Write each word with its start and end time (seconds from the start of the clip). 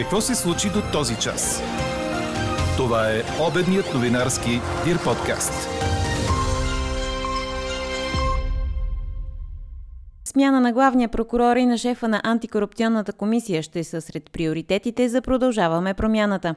Какво 0.00 0.20
се 0.20 0.34
случи 0.34 0.68
до 0.68 0.82
този 0.92 1.16
час? 1.16 1.62
Това 2.76 3.10
е 3.10 3.22
обедният 3.48 3.94
новинарски 3.94 4.50
Дир 4.84 5.04
подкаст. 5.04 5.52
Смяна 10.24 10.60
на 10.60 10.72
главния 10.72 11.08
прокурор 11.08 11.56
и 11.56 11.66
на 11.66 11.78
шефа 11.78 12.08
на 12.08 12.20
антикорупционната 12.24 13.12
комисия 13.12 13.62
ще 13.62 13.84
са 13.84 14.00
сред 14.00 14.30
приоритетите 14.32 15.08
за 15.08 15.22
продължаваме 15.22 15.94
промяната. 15.94 16.54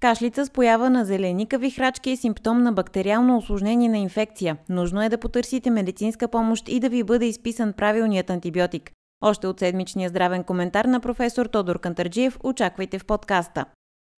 Кашлица 0.00 0.46
с 0.46 0.50
поява 0.50 0.90
на 0.90 1.04
зеленикави 1.04 1.70
храчки 1.70 2.10
е 2.10 2.16
симптом 2.16 2.62
на 2.62 2.72
бактериално 2.72 3.36
осложнение 3.36 3.88
на 3.88 3.98
инфекция. 3.98 4.56
Нужно 4.68 5.02
е 5.02 5.08
да 5.08 5.18
потърсите 5.18 5.70
медицинска 5.70 6.28
помощ 6.28 6.68
и 6.68 6.80
да 6.80 6.88
ви 6.88 7.02
бъде 7.02 7.26
изписан 7.26 7.72
правилният 7.72 8.30
антибиотик. 8.30 8.95
Още 9.20 9.46
от 9.46 9.58
седмичния 9.58 10.08
здравен 10.08 10.44
коментар 10.44 10.84
на 10.84 11.00
професор 11.00 11.46
Тодор 11.46 11.80
Кантарджиев 11.80 12.38
очаквайте 12.44 12.98
в 12.98 13.04
подкаста. 13.04 13.64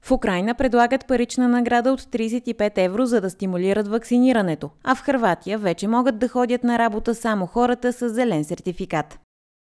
В 0.02 0.12
Украина 0.12 0.55
предлагат 0.55 1.06
парична 1.06 1.48
награда 1.48 1.93
от 1.93 2.01
35 2.01 2.73
евро, 2.77 3.06
за 3.06 3.20
да 3.20 3.30
стимулират 3.30 3.89
вакцинирането, 3.89 4.70
а 4.84 4.95
в 4.95 5.01
Хърватия 5.01 5.59
вече 5.59 5.89
могат 5.89 6.19
да 6.19 6.29
ходят 6.29 6.65
на 6.65 6.79
работа 6.79 7.15
само 7.15 7.47
хората 7.47 7.92
с 7.92 8.09
зелен 8.09 8.45
сертификат. 8.45 9.19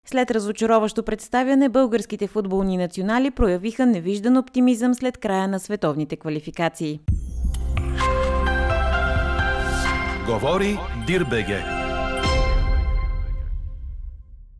След 0.07 0.31
разочароващо 0.31 1.03
представяне, 1.03 1.69
българските 1.69 2.27
футболни 2.27 2.77
национали 2.77 3.31
проявиха 3.31 3.87
невиждан 3.87 4.37
оптимизъм 4.37 4.95
след 4.95 5.19
края 5.19 5.49
на 5.49 5.61
световните 5.61 6.17
квалификации. 6.17 7.01
Говори 10.27 10.79
Дирбеге. 11.07 11.82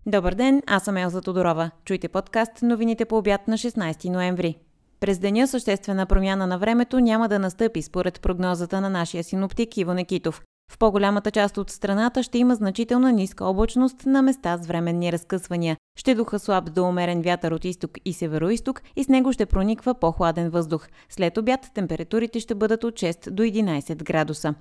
Добър 0.07 0.35
ден, 0.35 0.63
аз 0.67 0.85
съм 0.85 0.97
Елза 0.97 1.21
Тодорова. 1.21 1.71
Чуйте 1.85 2.09
подкаст 2.09 2.63
новините 2.63 3.05
по 3.05 3.19
обяд 3.19 3.49
на 3.49 3.59
16 3.59 4.09
ноември. 4.09 4.59
През 5.01 5.19
деня 5.19 5.47
съществена 5.47 6.07
промяна 6.07 6.47
на 6.47 6.59
времето 6.59 7.01
няма 7.01 7.29
да 7.29 7.39
настъпи 7.39 7.83
според 7.83 8.21
прогнозата 8.21 8.81
на 8.81 8.91
нашия 8.91 9.25
синоптик 9.25 9.77
Иво 9.77 9.95
Некитов. 9.95 10.43
В 10.73 10.79
по-голямата 10.79 11.31
част 11.31 11.59
от 11.59 11.71
страната 11.71 12.23
ще 12.23 12.39
има 12.39 12.55
значителна 12.55 13.13
ниска 13.13 13.45
облачност 13.45 14.07
на 14.07 14.23
места 14.23 14.59
с 14.59 14.67
временни 14.67 15.13
разкъсвания. 15.13 15.77
Ще 15.99 16.15
духа 16.15 16.39
слаб 16.39 16.75
до 16.75 16.85
умерен 16.85 17.23
вятър 17.23 17.53
от 17.53 17.65
изток 17.65 17.91
и 18.05 18.13
североисток 18.13 18.83
и 18.97 19.05
с 19.05 19.09
него 19.09 19.33
ще 19.33 19.47
прониква 19.47 19.95
по-хладен 19.95 20.51
въздух. 20.51 20.89
След 21.09 21.39
обяд 21.39 21.61
температурите 21.75 22.41
ще 22.41 22.55
бъдат 22.55 22.85
от 22.85 22.95
6 22.95 23.31
до 23.31 23.43
11 23.43 24.03
градуса. 24.03 24.55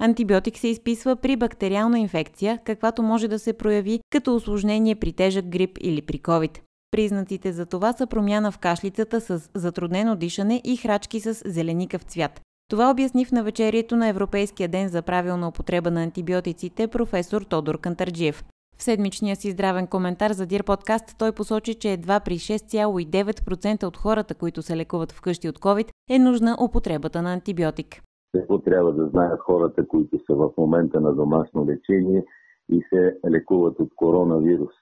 Антибиотик 0.00 0.58
се 0.58 0.68
изписва 0.68 1.16
при 1.16 1.36
бактериална 1.36 1.98
инфекция, 1.98 2.58
каквато 2.64 3.02
може 3.02 3.28
да 3.28 3.38
се 3.38 3.52
прояви 3.52 4.00
като 4.10 4.34
осложнение 4.34 4.94
при 4.94 5.12
тежък 5.12 5.48
грип 5.48 5.78
или 5.80 6.02
при 6.02 6.18
COVID. 6.18 6.58
Признаците 6.90 7.52
за 7.52 7.66
това 7.66 7.92
са 7.92 8.06
промяна 8.06 8.52
в 8.52 8.58
кашлицата 8.58 9.20
с 9.20 9.50
затруднено 9.54 10.16
дишане 10.16 10.60
и 10.64 10.76
храчки 10.76 11.20
с 11.20 11.42
зеленикав 11.44 12.02
цвят. 12.02 12.40
Това 12.70 12.90
обясни 12.90 13.24
в 13.24 13.32
навечерието 13.32 13.96
на 13.96 14.08
Европейския 14.08 14.68
ден 14.68 14.88
за 14.88 15.02
правилна 15.02 15.48
употреба 15.48 15.90
на 15.90 16.02
антибиотиците 16.02 16.88
професор 16.88 17.42
Тодор 17.42 17.80
Кантарджиев. 17.80 18.44
В 18.78 18.82
седмичния 18.82 19.36
си 19.36 19.50
здравен 19.50 19.86
коментар 19.86 20.32
за 20.32 20.46
Дир 20.46 20.64
подкаст 20.64 21.14
той 21.18 21.32
посочи, 21.32 21.74
че 21.74 21.92
едва 21.92 22.20
при 22.20 22.38
6,9% 22.38 23.84
от 23.84 23.96
хората, 23.96 24.34
които 24.34 24.62
се 24.62 24.76
лекуват 24.76 25.12
вкъщи 25.12 25.48
от 25.48 25.58
COVID, 25.58 25.88
е 26.10 26.18
нужна 26.18 26.56
употребата 26.60 27.22
на 27.22 27.32
антибиотик. 27.32 28.02
Какво 28.32 28.58
трябва 28.58 28.92
да 28.92 29.08
знаят 29.08 29.40
хората, 29.40 29.88
които 29.88 30.18
са 30.26 30.34
в 30.34 30.50
момента 30.58 31.00
на 31.00 31.14
домашно 31.14 31.66
лечение 31.66 32.24
и 32.68 32.82
се 32.88 33.18
лекуват 33.30 33.80
от 33.80 33.94
коронавирус? 33.96 34.74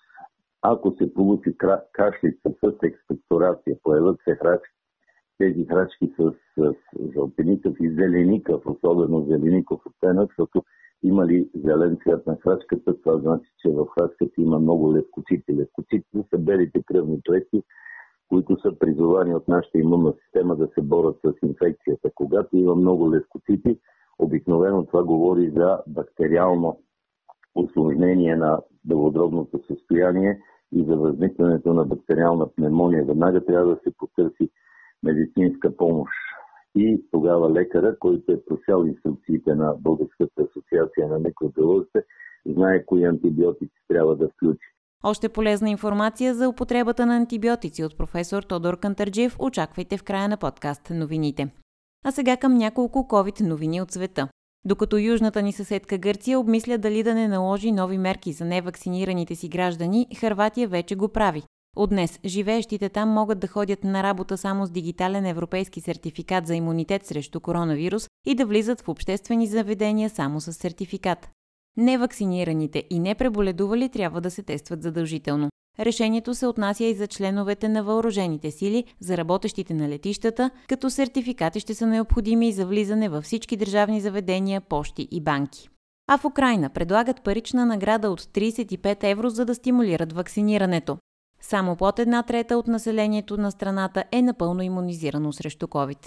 Ако 0.62 0.92
се 0.92 1.14
получи 1.14 1.56
кашлица 1.92 2.50
с 2.64 2.72
експекторация, 2.82 3.76
появят 3.82 4.20
се 4.24 4.34
храчки, 4.34 4.76
тези 5.38 5.64
храчки 5.64 6.12
с, 6.18 6.32
с 6.58 6.74
жълтеникъв 7.12 7.76
и 7.80 7.90
зеленикъв, 7.90 8.66
особено 8.66 9.26
зелеников 9.26 9.80
оттенък, 9.86 10.30
защото 10.30 10.62
има 11.02 11.26
ли 11.26 11.50
зелен 11.54 11.98
цвят 12.02 12.26
на 12.26 12.36
храчката, 12.36 13.00
това 13.00 13.18
значи, 13.18 13.50
че 13.58 13.68
в 13.68 13.86
храчката 13.86 14.32
има 14.38 14.58
много 14.58 14.94
левкоцити. 14.94 15.56
Левкоцитите 15.56 16.24
са 16.30 16.38
белите 16.38 16.82
кръвни 16.86 17.22
клетки, 17.22 17.62
които 18.28 18.60
са 18.60 18.78
призовани 18.78 19.34
от 19.34 19.48
нашата 19.48 19.78
имунна 19.78 20.14
система 20.24 20.56
да 20.56 20.68
се 20.74 20.82
борят 20.82 21.16
с 21.24 21.46
инфекцията. 21.46 22.10
Когато 22.14 22.56
има 22.56 22.74
много 22.74 23.12
левкоцити, 23.12 23.78
обикновено 24.18 24.86
това 24.86 25.04
говори 25.04 25.50
за 25.50 25.82
бактериално 25.86 26.80
осложнение 27.54 28.36
на 28.36 28.60
белодробното 28.84 29.60
състояние 29.66 30.40
и 30.72 30.84
за 30.84 30.96
възникването 30.96 31.74
на 31.74 31.84
бактериална 31.84 32.48
пневмония. 32.54 33.04
Веднага 33.04 33.44
трябва 33.44 33.74
да 33.74 33.80
се 33.84 33.96
потърси 33.98 34.50
медицинска 35.02 35.76
помощ. 35.76 36.12
И 36.74 37.04
тогава 37.12 37.50
лекара, 37.50 37.98
който 37.98 38.32
е 38.32 38.44
просял 38.44 38.84
инструкциите 38.84 39.54
на 39.54 39.74
Българската 39.80 40.42
асоциация 40.42 41.08
на 41.08 41.18
микробиолозите, 41.18 42.04
знае 42.46 42.84
кои 42.84 43.04
антибиотици 43.04 43.80
трябва 43.88 44.16
да 44.16 44.28
включи. 44.28 44.75
Още 45.04 45.28
полезна 45.28 45.70
информация 45.70 46.34
за 46.34 46.48
употребата 46.48 47.06
на 47.06 47.16
антибиотици 47.16 47.84
от 47.84 47.98
професор 47.98 48.42
Тодор 48.42 48.78
Кантарджиев 48.78 49.36
очаквайте 49.38 49.96
в 49.96 50.02
края 50.02 50.28
на 50.28 50.36
подкаст 50.36 50.90
новините. 50.90 51.48
А 52.04 52.12
сега 52.12 52.36
към 52.36 52.54
няколко 52.54 52.98
COVID 52.98 53.40
новини 53.40 53.80
от 53.80 53.92
света. 53.92 54.28
Докато 54.64 54.98
южната 54.98 55.42
ни 55.42 55.52
съседка 55.52 55.98
Гърция 55.98 56.40
обмисля 56.40 56.78
дали 56.78 57.02
да 57.02 57.14
не 57.14 57.28
наложи 57.28 57.72
нови 57.72 57.98
мерки 57.98 58.32
за 58.32 58.44
невакцинираните 58.44 59.34
си 59.34 59.48
граждани, 59.48 60.06
Харватия 60.20 60.68
вече 60.68 60.94
го 60.94 61.08
прави. 61.08 61.42
От 61.76 61.90
днес 61.90 62.20
живеещите 62.24 62.88
там 62.88 63.08
могат 63.08 63.38
да 63.38 63.46
ходят 63.48 63.84
на 63.84 64.02
работа 64.02 64.38
само 64.38 64.66
с 64.66 64.70
дигитален 64.70 65.26
европейски 65.26 65.80
сертификат 65.80 66.46
за 66.46 66.54
имунитет 66.54 67.06
срещу 67.06 67.40
коронавирус 67.40 68.08
и 68.26 68.34
да 68.34 68.46
влизат 68.46 68.80
в 68.80 68.88
обществени 68.88 69.46
заведения 69.46 70.10
само 70.10 70.40
с 70.40 70.52
сертификат. 70.52 71.28
Невакцинираните 71.76 72.84
и 72.90 72.98
непреболедували 72.98 73.88
трябва 73.88 74.20
да 74.20 74.30
се 74.30 74.42
тестват 74.42 74.82
задължително. 74.82 75.48
Решението 75.80 76.34
се 76.34 76.46
отнася 76.46 76.84
и 76.84 76.94
за 76.94 77.06
членовете 77.06 77.68
на 77.68 77.84
въоръжените 77.84 78.50
сили, 78.50 78.84
за 79.00 79.16
работещите 79.16 79.74
на 79.74 79.88
летищата, 79.88 80.50
като 80.68 80.90
сертификати 80.90 81.60
ще 81.60 81.74
са 81.74 81.86
необходими 81.86 82.48
и 82.48 82.52
за 82.52 82.66
влизане 82.66 83.08
във 83.08 83.24
всички 83.24 83.56
държавни 83.56 84.00
заведения, 84.00 84.60
пощи 84.60 85.08
и 85.10 85.20
банки. 85.20 85.68
А 86.08 86.18
в 86.18 86.24
Украина 86.24 86.70
предлагат 86.70 87.22
парична 87.22 87.66
награда 87.66 88.10
от 88.10 88.20
35 88.20 89.04
евро, 89.04 89.30
за 89.30 89.44
да 89.44 89.54
стимулират 89.54 90.12
вакцинирането. 90.12 90.98
Само 91.40 91.76
под 91.76 91.98
една 91.98 92.22
трета 92.22 92.58
от 92.58 92.66
населението 92.66 93.36
на 93.36 93.50
страната 93.50 94.04
е 94.12 94.22
напълно 94.22 94.62
иммунизирано 94.62 95.32
срещу 95.32 95.66
COVID. 95.66 96.06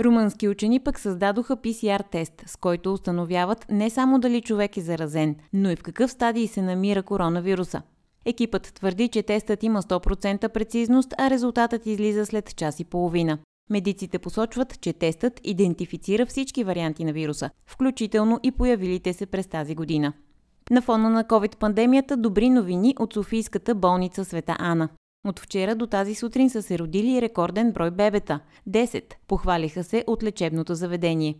Румънски 0.00 0.48
учени 0.48 0.80
пък 0.80 0.98
създадоха 0.98 1.56
PCR 1.56 2.10
тест, 2.10 2.32
с 2.46 2.56
който 2.56 2.92
установяват 2.92 3.66
не 3.70 3.90
само 3.90 4.18
дали 4.18 4.40
човек 4.40 4.76
е 4.76 4.80
заразен, 4.80 5.36
но 5.52 5.70
и 5.70 5.76
в 5.76 5.82
какъв 5.82 6.10
стадий 6.10 6.46
се 6.46 6.62
намира 6.62 7.02
коронавируса. 7.02 7.82
Екипът 8.24 8.72
твърди, 8.74 9.08
че 9.08 9.22
тестът 9.22 9.62
има 9.62 9.82
100% 9.82 10.48
прецизност, 10.48 11.14
а 11.18 11.30
резултатът 11.30 11.86
излиза 11.86 12.26
след 12.26 12.56
час 12.56 12.80
и 12.80 12.84
половина. 12.84 13.38
Медиците 13.70 14.18
посочват, 14.18 14.80
че 14.80 14.92
тестът 14.92 15.40
идентифицира 15.44 16.26
всички 16.26 16.64
варианти 16.64 17.04
на 17.04 17.12
вируса, 17.12 17.50
включително 17.66 18.40
и 18.42 18.52
появилите 18.52 19.12
се 19.12 19.26
през 19.26 19.46
тази 19.46 19.74
година. 19.74 20.12
На 20.70 20.82
фона 20.82 21.10
на 21.10 21.24
COVID-пандемията 21.24 22.16
добри 22.16 22.50
новини 22.50 22.94
от 22.98 23.12
Софийската 23.12 23.74
болница 23.74 24.24
Света 24.24 24.56
Ана. 24.58 24.88
От 25.24 25.40
вчера 25.40 25.74
до 25.74 25.86
тази 25.86 26.14
сутрин 26.14 26.50
са 26.50 26.62
се 26.62 26.78
родили 26.78 27.22
рекорден 27.22 27.72
брой 27.72 27.90
бебета– 27.90 28.40
10, 28.68 29.14
похвалиха 29.26 29.84
се 29.84 30.04
от 30.06 30.22
лечебното 30.22 30.74
заведение. 30.74 31.34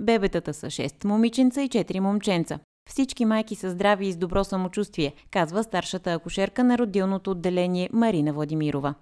Бебетата 0.00 0.54
са 0.54 0.66
6 0.66 1.04
момиченца 1.04 1.62
и 1.62 1.68
4 1.68 2.00
момченца. 2.00 2.58
Всички 2.90 3.24
майки 3.24 3.54
са 3.54 3.70
здрави 3.70 4.06
и 4.06 4.12
с 4.12 4.16
добро 4.16 4.44
самочувствие, 4.44 5.12
казва 5.30 5.62
старшата 5.62 6.12
акушерка 6.12 6.64
на 6.64 6.78
родилното 6.78 7.30
отделение 7.30 7.88
Марина 7.92 8.32
Владимирова. 8.32 8.94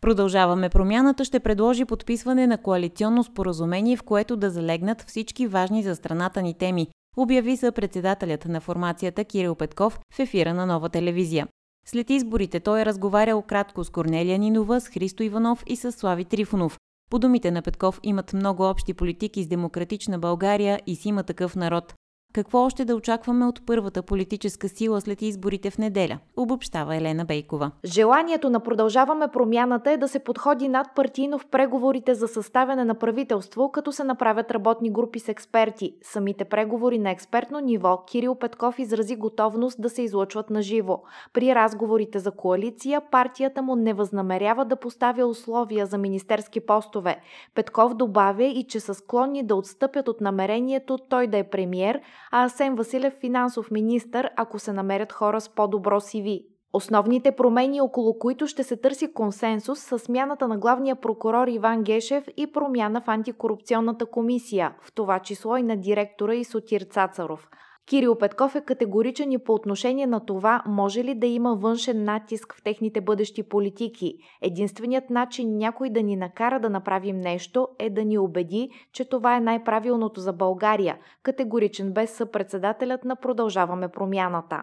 Продължаваме 0.00 0.68
промяната 0.68 1.24
ще 1.24 1.40
предложи 1.40 1.84
подписване 1.84 2.46
на 2.46 2.58
коалиционно 2.58 3.24
споразумение, 3.24 3.96
в 3.96 4.02
което 4.02 4.36
да 4.36 4.50
залегнат 4.50 5.02
всички 5.02 5.46
важни 5.46 5.82
за 5.82 5.94
страната 5.94 6.42
ни 6.42 6.54
теми, 6.54 6.88
обяви 7.16 7.56
се 7.56 7.72
председателят 7.72 8.44
на 8.44 8.60
формацията 8.60 9.24
Кирил 9.24 9.54
Петков 9.54 10.00
в 10.14 10.18
ефира 10.18 10.54
на 10.54 10.66
нова 10.66 10.88
телевизия. 10.88 11.48
След 11.86 12.10
изборите 12.10 12.60
той 12.60 12.80
е 12.80 12.86
разговарял 12.86 13.42
кратко 13.42 13.84
с 13.84 13.90
Корнелия 13.90 14.38
Нинова, 14.38 14.80
с 14.80 14.88
Христо 14.88 15.22
Иванов 15.22 15.64
и 15.66 15.76
с 15.76 15.92
Слави 15.92 16.24
Трифонов. 16.24 16.78
По 17.10 17.18
думите 17.18 17.50
на 17.50 17.62
Петков 17.62 18.00
имат 18.02 18.32
много 18.32 18.70
общи 18.70 18.94
политики 18.94 19.42
с 19.42 19.48
демократична 19.48 20.18
България 20.18 20.80
и 20.86 20.96
си 20.96 21.08
има 21.08 21.22
такъв 21.22 21.56
народ. 21.56 21.94
Какво 22.34 22.64
още 22.64 22.84
да 22.84 22.96
очакваме 22.96 23.46
от 23.46 23.66
първата 23.66 24.02
политическа 24.02 24.68
сила 24.68 25.00
след 25.00 25.22
изборите 25.22 25.70
в 25.70 25.78
неделя, 25.78 26.18
обобщава 26.36 26.96
Елена 26.96 27.24
Бейкова. 27.24 27.70
Желанието 27.84 28.50
на 28.50 28.60
продължаваме 28.60 29.28
промяната 29.28 29.90
е 29.92 29.96
да 29.96 30.08
се 30.08 30.18
подходи 30.18 30.68
над 30.68 30.86
партийно 30.96 31.38
в 31.38 31.46
преговорите 31.46 32.14
за 32.14 32.28
съставяне 32.28 32.84
на 32.84 32.94
правителство, 32.94 33.70
като 33.72 33.92
се 33.92 34.04
направят 34.04 34.50
работни 34.50 34.90
групи 34.90 35.18
с 35.18 35.28
експерти. 35.28 35.94
Самите 36.02 36.44
преговори 36.44 36.98
на 36.98 37.10
експертно 37.10 37.60
ниво 37.60 38.04
Кирил 38.06 38.34
Петков 38.34 38.78
изрази 38.78 39.16
готовност 39.16 39.82
да 39.82 39.90
се 39.90 40.02
излъчват 40.02 40.50
на 40.50 40.62
живо. 40.62 41.00
При 41.32 41.54
разговорите 41.54 42.18
за 42.18 42.30
коалиция 42.30 43.00
партията 43.10 43.62
му 43.62 43.76
не 43.76 43.92
възнамерява 43.92 44.64
да 44.64 44.76
поставя 44.76 45.26
условия 45.26 45.86
за 45.86 45.98
министерски 45.98 46.60
постове. 46.60 47.20
Петков 47.54 47.94
добавя 47.94 48.44
и 48.44 48.64
че 48.68 48.80
са 48.80 48.94
склонни 48.94 49.46
да 49.46 49.54
отстъпят 49.54 50.08
от 50.08 50.20
намерението 50.20 50.98
той 51.08 51.26
да 51.26 51.38
е 51.38 51.44
премьер, 51.44 52.00
а 52.30 52.44
Асен 52.44 52.74
Василев 52.74 53.14
финансов 53.20 53.70
министр, 53.70 54.30
ако 54.36 54.58
се 54.58 54.72
намерят 54.72 55.12
хора 55.12 55.40
с 55.40 55.48
по-добро 55.48 56.00
CV. 56.00 56.44
Основните 56.72 57.32
промени, 57.32 57.80
около 57.80 58.18
които 58.18 58.46
ще 58.46 58.62
се 58.62 58.76
търси 58.76 59.12
консенсус, 59.12 59.80
са 59.80 59.98
смяната 59.98 60.48
на 60.48 60.58
главния 60.58 60.96
прокурор 60.96 61.48
Иван 61.48 61.82
Гешев 61.82 62.24
и 62.36 62.52
промяна 62.52 63.00
в 63.00 63.08
антикорупционната 63.08 64.06
комисия, 64.06 64.74
в 64.82 64.92
това 64.92 65.18
число 65.18 65.56
и 65.56 65.62
на 65.62 65.76
директора 65.76 66.34
и 66.34 66.44
Сотир 66.44 66.80
Цацаров. 66.80 67.48
Кирил 67.86 68.18
Петков 68.18 68.54
е 68.54 68.60
категоричен 68.60 69.32
и 69.32 69.38
по 69.38 69.52
отношение 69.52 70.06
на 70.06 70.20
това, 70.20 70.62
може 70.66 71.04
ли 71.04 71.14
да 71.14 71.26
има 71.26 71.56
външен 71.56 72.04
натиск 72.04 72.54
в 72.54 72.62
техните 72.62 73.00
бъдещи 73.00 73.42
политики. 73.42 74.14
Единственият 74.42 75.10
начин 75.10 75.56
някой 75.56 75.90
да 75.90 76.02
ни 76.02 76.16
накара 76.16 76.60
да 76.60 76.70
направим 76.70 77.20
нещо 77.20 77.68
е 77.78 77.90
да 77.90 78.04
ни 78.04 78.18
убеди, 78.18 78.70
че 78.92 79.04
това 79.04 79.36
е 79.36 79.40
най-правилното 79.40 80.20
за 80.20 80.32
България. 80.32 80.98
Категоричен 81.22 81.92
без 81.92 82.10
съпредседателят 82.10 83.04
на 83.04 83.16
Продължаваме 83.16 83.88
промяната. 83.88 84.62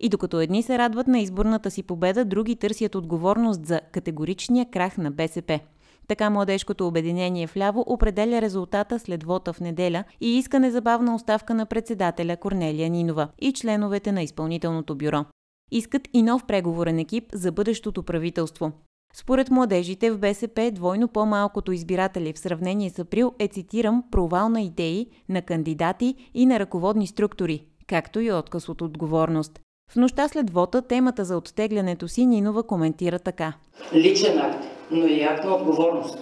И 0.00 0.08
докато 0.08 0.40
едни 0.40 0.62
се 0.62 0.78
радват 0.78 1.06
на 1.06 1.18
изборната 1.18 1.70
си 1.70 1.82
победа, 1.82 2.24
други 2.24 2.56
търсят 2.56 2.94
отговорност 2.94 3.66
за 3.66 3.80
категоричния 3.92 4.66
крах 4.70 4.98
на 4.98 5.10
БСП. 5.10 5.60
Така 6.08 6.30
младежкото 6.30 6.86
обединение 6.86 7.46
вляво 7.46 7.84
определя 7.86 8.40
резултата 8.42 8.98
след 8.98 9.24
вота 9.24 9.52
в 9.52 9.60
неделя 9.60 10.04
и 10.20 10.38
иска 10.38 10.60
незабавна 10.60 11.14
оставка 11.14 11.54
на 11.54 11.66
председателя 11.66 12.36
Корнелия 12.36 12.90
Нинова 12.90 13.28
и 13.38 13.52
членовете 13.52 14.12
на 14.12 14.22
изпълнителното 14.22 14.94
бюро. 14.94 15.24
Искат 15.72 16.08
и 16.12 16.22
нов 16.22 16.46
преговорен 16.46 16.98
екип 16.98 17.24
за 17.32 17.52
бъдещото 17.52 18.02
правителство. 18.02 18.72
Според 19.16 19.50
младежите 19.50 20.10
в 20.10 20.18
БСП 20.18 20.70
двойно 20.74 21.08
по-малкото 21.08 21.72
избиратели 21.72 22.32
в 22.32 22.38
сравнение 22.38 22.90
с 22.90 22.98
април 22.98 23.32
е, 23.38 23.48
цитирам, 23.48 24.04
провал 24.10 24.48
на 24.48 24.62
идеи, 24.62 25.06
на 25.28 25.42
кандидати 25.42 26.14
и 26.34 26.46
на 26.46 26.58
ръководни 26.58 27.06
структури, 27.06 27.64
както 27.86 28.20
и 28.20 28.32
отказ 28.32 28.68
от 28.68 28.82
отговорност. 28.82 29.60
В 29.90 29.96
нощта 29.96 30.28
след 30.28 30.50
вота 30.50 30.82
темата 30.82 31.24
за 31.24 31.36
оттеглянето 31.36 32.08
си 32.08 32.26
Нинова 32.26 32.62
коментира 32.62 33.18
така. 33.18 33.52
Личен 33.94 34.38
акт, 34.38 34.64
но 34.90 35.06
и 35.06 35.22
акт 35.22 35.44
на 35.44 35.54
отговорност. 35.54 36.18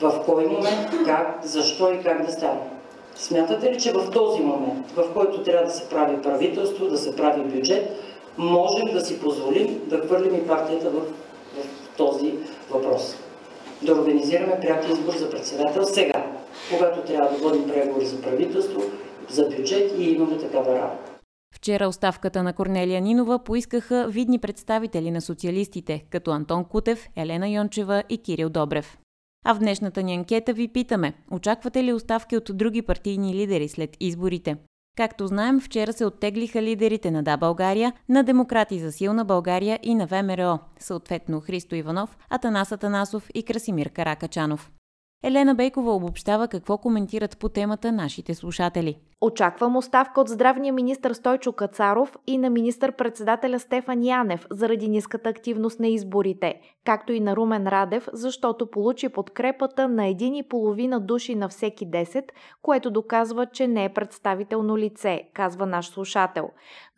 В 0.00 0.22
кой 0.26 0.46
момент, 0.46 0.90
как, 1.04 1.40
защо 1.42 1.92
и 1.92 2.02
как 2.02 2.26
да 2.26 2.32
стане? 2.32 2.60
Смятате 3.14 3.72
ли, 3.72 3.80
че 3.80 3.92
в 3.92 4.10
този 4.10 4.42
момент, 4.42 4.90
в 4.96 5.04
който 5.14 5.42
трябва 5.42 5.66
да 5.66 5.72
се 5.72 5.88
прави 5.88 6.22
правителство, 6.22 6.86
да 6.86 6.98
се 6.98 7.16
прави 7.16 7.40
бюджет, 7.40 7.90
можем 8.38 8.92
да 8.92 9.00
си 9.00 9.20
позволим 9.20 9.80
да 9.86 9.98
хвърлим 9.98 10.34
и 10.34 10.46
партията 10.46 10.90
в, 10.90 11.00
в 11.00 11.96
този 11.96 12.34
въпрос? 12.70 13.16
Да 13.82 13.92
организираме 13.92 14.60
пряк 14.60 14.88
избор 14.88 15.12
за 15.12 15.30
председател 15.30 15.84
сега, 15.84 16.24
когато 16.70 17.00
трябва 17.00 17.30
да 17.30 17.36
водим 17.36 17.68
преговори 17.68 18.06
за 18.06 18.22
правителство, 18.22 18.82
за 19.28 19.44
бюджет 19.44 19.92
и 19.98 20.10
имаме 20.10 20.38
такава 20.38 20.74
работа. 20.74 21.15
Вчера 21.56 21.88
оставката 21.88 22.42
на 22.42 22.52
Корнелия 22.52 23.00
Нинова 23.00 23.44
поискаха 23.44 24.06
видни 24.08 24.38
представители 24.38 25.10
на 25.10 25.20
социалистите, 25.20 26.04
като 26.10 26.30
Антон 26.30 26.64
Кутев, 26.64 27.08
Елена 27.16 27.48
Йончева 27.48 28.02
и 28.08 28.18
Кирил 28.18 28.48
Добрев. 28.48 28.98
А 29.44 29.54
в 29.54 29.58
днешната 29.58 30.02
ни 30.02 30.14
анкета 30.14 30.52
ви 30.52 30.68
питаме, 30.68 31.14
очаквате 31.30 31.84
ли 31.84 31.92
оставки 31.92 32.36
от 32.36 32.50
други 32.54 32.82
партийни 32.82 33.34
лидери 33.34 33.68
след 33.68 33.96
изборите? 34.00 34.56
Както 34.96 35.26
знаем, 35.26 35.60
вчера 35.60 35.92
се 35.92 36.06
оттеглиха 36.06 36.62
лидерите 36.62 37.10
на 37.10 37.22
Да 37.22 37.36
България, 37.36 37.92
на 38.08 38.22
Демократи 38.22 38.78
за 38.78 38.92
силна 38.92 39.24
България 39.24 39.78
и 39.82 39.94
на 39.94 40.06
ВМРО, 40.06 40.58
съответно 40.78 41.40
Христо 41.40 41.74
Иванов, 41.74 42.16
Атанас 42.30 42.72
Атанасов 42.72 43.30
и 43.34 43.42
Красимир 43.42 43.90
Каракачанов. 43.90 44.70
Елена 45.24 45.54
Бейкова 45.54 45.94
обобщава 45.94 46.48
какво 46.48 46.78
коментират 46.78 47.38
по 47.38 47.48
темата 47.48 47.92
нашите 47.92 48.34
слушатели. 48.34 48.98
Очаквам 49.20 49.76
оставка 49.76 50.20
от 50.20 50.28
здравния 50.28 50.72
министр 50.72 51.14
Стойчо 51.14 51.52
Кацаров 51.52 52.16
и 52.26 52.38
на 52.38 52.50
министър-председателя 52.50 53.58
Стефан 53.58 54.02
Янев 54.04 54.46
заради 54.50 54.88
ниската 54.88 55.28
активност 55.28 55.80
на 55.80 55.88
изборите, 55.88 56.60
както 56.84 57.12
и 57.12 57.20
на 57.20 57.36
Румен 57.36 57.66
Радев, 57.66 58.08
защото 58.12 58.70
получи 58.70 59.08
подкрепата 59.08 59.88
на 59.88 60.06
един 60.06 60.34
и 60.34 60.48
половина 60.48 61.00
души 61.00 61.34
на 61.34 61.48
всеки 61.48 61.86
10, 61.90 62.24
което 62.62 62.90
доказва, 62.90 63.46
че 63.46 63.66
не 63.66 63.84
е 63.84 63.92
представително 63.92 64.78
лице, 64.78 65.22
казва 65.34 65.66
наш 65.66 65.86
слушател. 65.86 66.50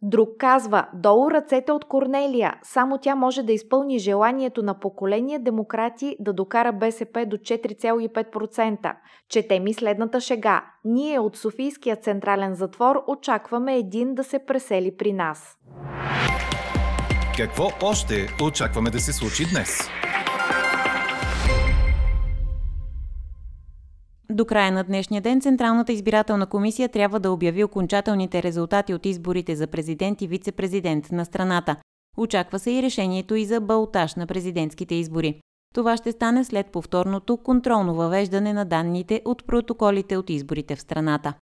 Друг 0.03 0.29
казва, 0.39 0.87
долу 0.95 1.31
ръцете 1.31 1.73
от 1.73 1.85
Корнелия, 1.85 2.55
само 2.63 2.99
тя 2.99 3.15
може 3.15 3.43
да 3.43 3.53
изпълни 3.53 3.99
желанието 3.99 4.63
на 4.63 4.81
поколение 4.81 5.39
демократи 5.39 6.17
да 6.21 6.33
докара 6.33 6.73
БСП 6.73 7.27
до 7.27 7.37
4,5%. 7.37 8.95
Чете 9.29 9.61
ми 9.61 9.75
следната 9.75 10.21
шега. 10.21 10.65
Ние 10.85 11.19
от 11.19 11.37
Софийския 11.37 11.97
централен 11.97 12.55
затвор 12.55 13.05
очакваме 13.07 13.77
един 13.77 14.15
да 14.15 14.25
се 14.25 14.39
пресели 14.39 14.97
при 14.97 15.13
нас. 15.13 15.59
Какво 17.37 17.65
още 17.83 18.15
очакваме 18.43 18.91
да 18.91 19.01
се 19.01 19.13
случи 19.13 19.45
днес? 19.53 19.89
До 24.33 24.45
края 24.45 24.73
на 24.73 24.85
днешния 24.85 25.23
ден 25.23 25.41
Централната 25.41 25.93
избирателна 25.93 26.47
комисия 26.47 26.89
трябва 26.89 27.21
да 27.21 27.31
обяви 27.31 27.65
окончателните 27.65 28.43
резултати 28.43 28.95
от 28.95 29.07
изборите 29.07 29.57
за 29.57 29.67
президент 29.67 30.23
и 30.23 30.27
вице-президент 30.27 31.13
на 31.13 31.25
страната. 31.25 31.77
Очаква 32.17 32.59
се 32.59 32.71
и 32.71 32.83
решението 32.83 33.35
и 33.35 33.45
за 33.45 33.61
балтаж 33.61 34.15
на 34.15 34.27
президентските 34.27 34.95
избори. 34.95 35.41
Това 35.75 35.97
ще 35.97 36.13
стане 36.13 36.45
след 36.45 36.67
повторното 36.67 37.37
контролно 37.37 37.95
въвеждане 37.95 38.53
на 38.53 38.65
данните 38.65 39.23
от 39.25 39.47
протоколите 39.47 40.17
от 40.17 40.31
изборите 40.31 40.77
в 40.77 40.81
страната. 40.81 41.35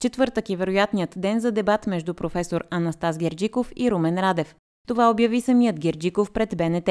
Четвъртък 0.00 0.50
е 0.50 0.56
вероятният 0.56 1.14
ден 1.16 1.40
за 1.40 1.52
дебат 1.52 1.86
между 1.86 2.14
професор 2.14 2.64
Анастас 2.70 3.18
Герджиков 3.18 3.72
и 3.76 3.90
Румен 3.90 4.18
Радев. 4.18 4.54
Това 4.88 5.10
обяви 5.10 5.40
самият 5.40 5.80
Герджиков 5.80 6.32
пред 6.32 6.56
БНТ. 6.56 6.88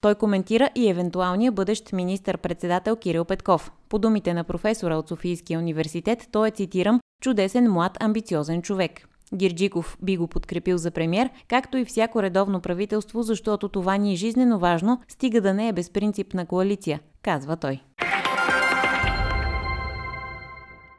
Той 0.00 0.14
коментира 0.14 0.70
и 0.74 0.90
евентуалния 0.90 1.52
бъдещ 1.52 1.92
министър-председател 1.92 2.96
Кирил 2.96 3.24
Петков. 3.24 3.72
По 3.88 3.98
думите 3.98 4.34
на 4.34 4.44
професора 4.44 4.96
от 4.96 5.08
Софийския 5.08 5.58
университет, 5.58 6.28
той 6.32 6.48
е, 6.48 6.50
цитирам, 6.50 7.00
чудесен, 7.22 7.72
млад, 7.72 7.96
амбициозен 8.02 8.62
човек. 8.62 9.08
Гирджиков 9.34 9.98
би 10.02 10.16
го 10.16 10.26
подкрепил 10.26 10.78
за 10.78 10.90
премьер, 10.90 11.30
както 11.48 11.76
и 11.76 11.84
всяко 11.84 12.22
редовно 12.22 12.60
правителство, 12.60 13.22
защото 13.22 13.68
това 13.68 13.96
ни 13.96 14.12
е 14.12 14.16
жизнено 14.16 14.58
важно, 14.58 15.00
стига 15.08 15.40
да 15.40 15.54
не 15.54 15.68
е 15.68 15.72
безпринципна 15.72 16.46
коалиция, 16.46 17.00
казва 17.22 17.56
той. 17.56 17.80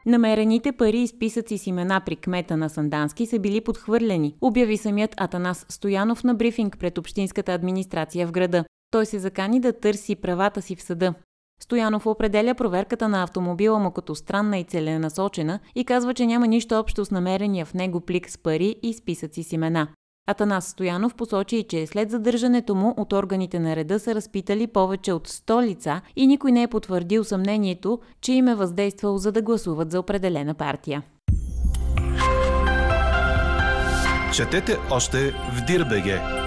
Намерените 0.06 0.72
пари 0.72 0.98
и 0.98 1.06
списъци 1.06 1.58
с 1.58 1.66
имена 1.66 2.02
при 2.06 2.16
кмета 2.16 2.56
на 2.56 2.68
Сандански 2.68 3.26
са 3.26 3.38
били 3.38 3.60
подхвърлени, 3.60 4.34
обяви 4.40 4.76
самият 4.76 5.14
Атанас 5.16 5.66
Стоянов 5.68 6.24
на 6.24 6.34
брифинг 6.34 6.78
пред 6.78 6.98
Общинската 6.98 7.52
администрация 7.52 8.26
в 8.26 8.32
града. 8.32 8.64
Той 8.92 9.06
се 9.06 9.18
закани 9.18 9.60
да 9.60 9.72
търси 9.72 10.16
правата 10.16 10.62
си 10.62 10.76
в 10.76 10.82
съда. 10.82 11.14
Стоянов 11.62 12.06
определя 12.06 12.54
проверката 12.54 13.08
на 13.08 13.22
автомобила 13.22 13.78
му 13.78 13.90
като 13.90 14.14
странна 14.14 14.58
и 14.58 14.64
целенасочена 14.64 15.60
и 15.74 15.84
казва, 15.84 16.14
че 16.14 16.26
няма 16.26 16.46
нищо 16.46 16.74
общо 16.74 17.04
с 17.04 17.10
намерения 17.10 17.66
в 17.66 17.74
него 17.74 18.00
плик 18.00 18.30
с 18.30 18.38
пари 18.38 18.76
и 18.82 18.94
списъци 18.94 19.42
с 19.42 19.52
имена. 19.52 19.88
Атанас 20.28 20.66
Стоянов 20.66 21.14
посочи, 21.14 21.66
че 21.68 21.86
след 21.86 22.10
задържането 22.10 22.74
му 22.74 22.94
от 22.96 23.12
органите 23.12 23.58
на 23.58 23.76
реда 23.76 23.98
са 24.00 24.14
разпитали 24.14 24.66
повече 24.66 25.12
от 25.12 25.28
100 25.28 25.66
лица 25.66 26.00
и 26.16 26.26
никой 26.26 26.52
не 26.52 26.62
е 26.62 26.68
потвърдил 26.68 27.24
съмнението, 27.24 28.00
че 28.20 28.32
им 28.32 28.48
е 28.48 28.54
въздействал 28.54 29.18
за 29.18 29.32
да 29.32 29.42
гласуват 29.42 29.90
за 29.90 30.00
определена 30.00 30.54
партия. 30.54 31.02
Четете 34.34 34.76
още 34.90 35.30
в 35.30 35.64
Дирбеге! 35.66 36.41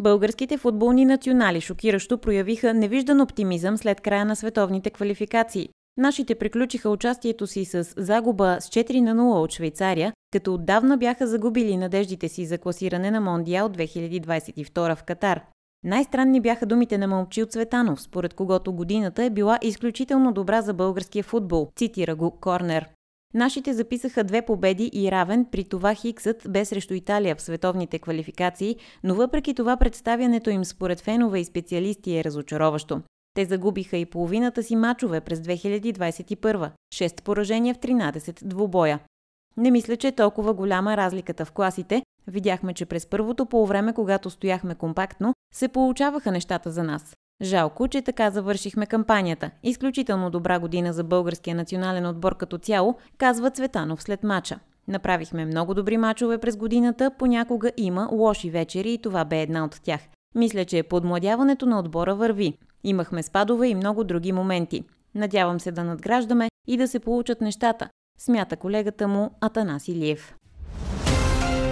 Българските 0.00 0.58
футболни 0.58 1.04
национали 1.04 1.60
шокиращо 1.60 2.18
проявиха 2.18 2.74
невиждан 2.74 3.20
оптимизъм 3.20 3.76
след 3.76 4.00
края 4.00 4.24
на 4.24 4.36
световните 4.36 4.90
квалификации. 4.90 5.68
Нашите 5.96 6.34
приключиха 6.34 6.90
участието 6.90 7.46
си 7.46 7.64
с 7.64 7.84
загуба 7.96 8.56
с 8.60 8.68
4 8.68 9.00
на 9.00 9.14
0 9.14 9.44
от 9.44 9.52
Швейцария, 9.52 10.12
като 10.32 10.54
отдавна 10.54 10.96
бяха 10.96 11.26
загубили 11.26 11.76
надеждите 11.76 12.28
си 12.28 12.46
за 12.46 12.58
класиране 12.58 13.10
на 13.10 13.20
Мондиал 13.20 13.68
2022 13.68 14.96
в 14.96 15.02
Катар. 15.02 15.40
Най-странни 15.84 16.40
бяха 16.40 16.66
думите 16.66 16.98
на 16.98 17.06
Мълчил 17.06 17.46
Цветанов, 17.46 18.02
според 18.02 18.34
когото 18.34 18.72
годината 18.72 19.24
е 19.24 19.30
била 19.30 19.58
изключително 19.62 20.32
добра 20.32 20.62
за 20.62 20.74
българския 20.74 21.24
футбол, 21.24 21.68
цитира 21.76 22.14
го 22.14 22.30
Корнер. 22.30 22.88
Нашите 23.34 23.72
записаха 23.74 24.24
две 24.24 24.42
победи 24.42 24.90
и 24.92 25.10
равен, 25.10 25.46
при 25.52 25.64
това 25.64 25.94
Хиксът 25.94 26.42
бе 26.48 26.64
срещу 26.64 26.94
Италия 26.94 27.36
в 27.36 27.42
световните 27.42 27.98
квалификации, 27.98 28.76
но 29.04 29.14
въпреки 29.14 29.54
това 29.54 29.76
представянето 29.76 30.50
им 30.50 30.64
според 30.64 31.00
фенове 31.00 31.40
и 31.40 31.44
специалисти 31.44 32.16
е 32.16 32.24
разочароващо. 32.24 33.00
Те 33.34 33.44
загубиха 33.44 33.96
и 33.96 34.06
половината 34.06 34.62
си 34.62 34.76
мачове 34.76 35.20
през 35.20 35.40
2021. 35.40 36.70
6 36.94 37.22
поражения 37.22 37.74
в 37.74 37.78
13 37.78 38.44
двубоя. 38.44 39.00
Не 39.56 39.70
мисля, 39.70 39.96
че 39.96 40.08
е 40.08 40.12
толкова 40.12 40.54
голяма 40.54 40.96
разликата 40.96 41.44
в 41.44 41.52
класите. 41.52 42.02
Видяхме, 42.26 42.74
че 42.74 42.86
през 42.86 43.06
първото 43.06 43.46
полувреме, 43.46 43.92
когато 43.92 44.30
стояхме 44.30 44.74
компактно, 44.74 45.34
се 45.54 45.68
получаваха 45.68 46.32
нещата 46.32 46.70
за 46.70 46.82
нас. 46.82 47.16
Жалко, 47.42 47.88
че 47.88 48.02
така 48.02 48.30
завършихме 48.30 48.86
кампанията. 48.86 49.50
Изключително 49.62 50.30
добра 50.30 50.58
година 50.58 50.92
за 50.92 51.04
българския 51.04 51.56
национален 51.56 52.06
отбор 52.06 52.36
като 52.36 52.58
цяло, 52.58 52.96
казва 53.18 53.50
Цветанов 53.50 54.02
след 54.02 54.22
мача. 54.22 54.58
Направихме 54.88 55.44
много 55.44 55.74
добри 55.74 55.96
мачове 55.96 56.38
през 56.38 56.56
годината, 56.56 57.10
понякога 57.18 57.72
има 57.76 58.08
лоши 58.12 58.50
вечери 58.50 58.92
и 58.92 58.98
това 58.98 59.24
бе 59.24 59.42
една 59.42 59.64
от 59.64 59.80
тях. 59.82 60.00
Мисля, 60.34 60.64
че 60.64 60.82
подмладяването 60.82 61.66
на 61.66 61.78
отбора 61.78 62.14
върви. 62.14 62.58
Имахме 62.84 63.22
спадове 63.22 63.68
и 63.68 63.74
много 63.74 64.04
други 64.04 64.32
моменти. 64.32 64.84
Надявам 65.14 65.60
се 65.60 65.72
да 65.72 65.84
надграждаме 65.84 66.48
и 66.66 66.76
да 66.76 66.88
се 66.88 66.98
получат 66.98 67.40
нещата, 67.40 67.88
смята 68.20 68.56
колегата 68.56 69.08
му 69.08 69.30
Атанас 69.40 69.88
Илиев. 69.88 70.34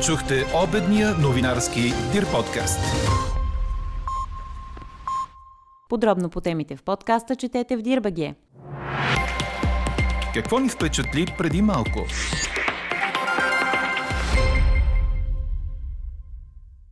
Чухте 0.03 0.45
обедния 0.65 1.15
новинарски 1.15 1.93
Дир 2.13 2.27
подкаст. 2.33 2.81
Подробно 5.89 6.31
по 6.31 6.41
темите 6.41 6.77
в 6.77 6.83
подкаста 6.83 7.37
четете 7.37 7.77
в 7.77 7.83
Дирбаге. 7.83 8.35
Какво 10.35 10.59
ни 10.59 10.69
впечатли 10.69 11.27
преди 11.39 11.63
малко? 11.63 12.01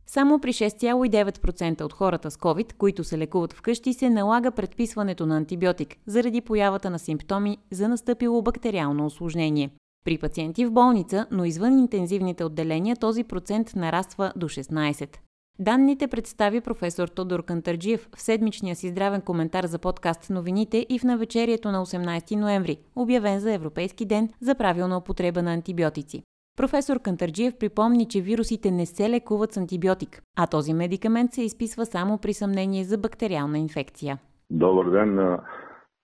Само 0.07 0.39
при 0.39 0.53
6,9% 0.53 1.81
от 1.81 1.93
хората 1.93 2.31
с 2.31 2.37
COVID, 2.37 2.73
които 2.73 3.03
се 3.03 3.17
лекуват 3.17 3.53
вкъщи, 3.53 3.93
се 3.93 4.09
налага 4.09 4.51
предписването 4.51 5.25
на 5.25 5.37
антибиотик 5.37 5.95
заради 6.05 6.41
появата 6.41 6.89
на 6.89 6.99
симптоми 6.99 7.57
за 7.71 7.87
настъпило 7.87 8.41
бактериално 8.41 9.05
осложнение. 9.05 9.69
При 10.05 10.17
пациенти 10.17 10.65
в 10.65 10.71
болница, 10.71 11.25
но 11.31 11.45
извън 11.45 11.79
интензивните 11.79 12.43
отделения, 12.43 12.95
този 12.95 13.23
процент 13.23 13.75
нараства 13.75 14.33
до 14.35 14.49
16. 14.49 15.17
Данните 15.59 16.07
представи 16.07 16.61
професор 16.61 17.07
Тодор 17.07 17.45
Кантарджиев 17.45 18.09
в 18.15 18.21
седмичния 18.21 18.75
си 18.75 18.89
здравен 18.89 19.21
коментар 19.21 19.63
за 19.65 19.79
подкаст 19.79 20.29
новините 20.29 20.85
и 20.89 20.99
в 20.99 21.03
навечерието 21.03 21.71
на 21.71 21.85
18 21.85 22.39
ноември, 22.39 22.77
обявен 22.95 23.39
за 23.39 23.53
Европейски 23.53 24.05
ден 24.05 24.29
за 24.41 24.55
правилна 24.55 24.97
употреба 24.97 25.41
на 25.41 25.53
антибиотици. 25.53 26.23
Професор 26.57 26.99
Кантарджиев 27.01 27.57
припомни, 27.59 28.07
че 28.07 28.21
вирусите 28.21 28.71
не 28.71 28.85
се 28.85 29.09
лекуват 29.09 29.53
с 29.53 29.57
антибиотик, 29.57 30.21
а 30.37 30.47
този 30.47 30.73
медикамент 30.73 31.31
се 31.33 31.41
изписва 31.41 31.85
само 31.85 32.17
при 32.17 32.33
съмнение 32.33 32.83
за 32.83 32.97
бактериална 32.97 33.57
инфекция. 33.57 34.17
Добър 34.49 34.91
ден 34.91 35.15
на 35.15 35.43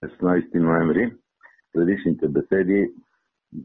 16 0.06 0.60
ноември. 0.60 1.14
Предишните 1.74 2.28
беседи 2.28 2.92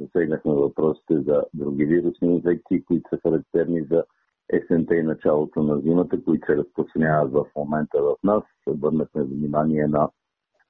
засегнахме 0.01 0.53
въпросите 0.53 1.21
за 1.21 1.43
други 1.55 1.85
вирусни 1.85 2.35
инфекции, 2.35 2.85
които 2.85 3.09
са 3.09 3.19
характерни 3.23 3.83
за 3.91 4.05
есента 4.53 4.97
и 4.97 5.03
началото 5.03 5.63
на 5.63 5.81
зимата, 5.81 6.25
които 6.25 6.47
се 6.47 6.57
разпространяват 6.57 7.33
в 7.33 7.47
момента 7.57 8.03
в 8.03 8.17
нас. 8.25 8.43
Обърнахме 8.67 9.23
внимание 9.23 9.87
на 9.87 10.09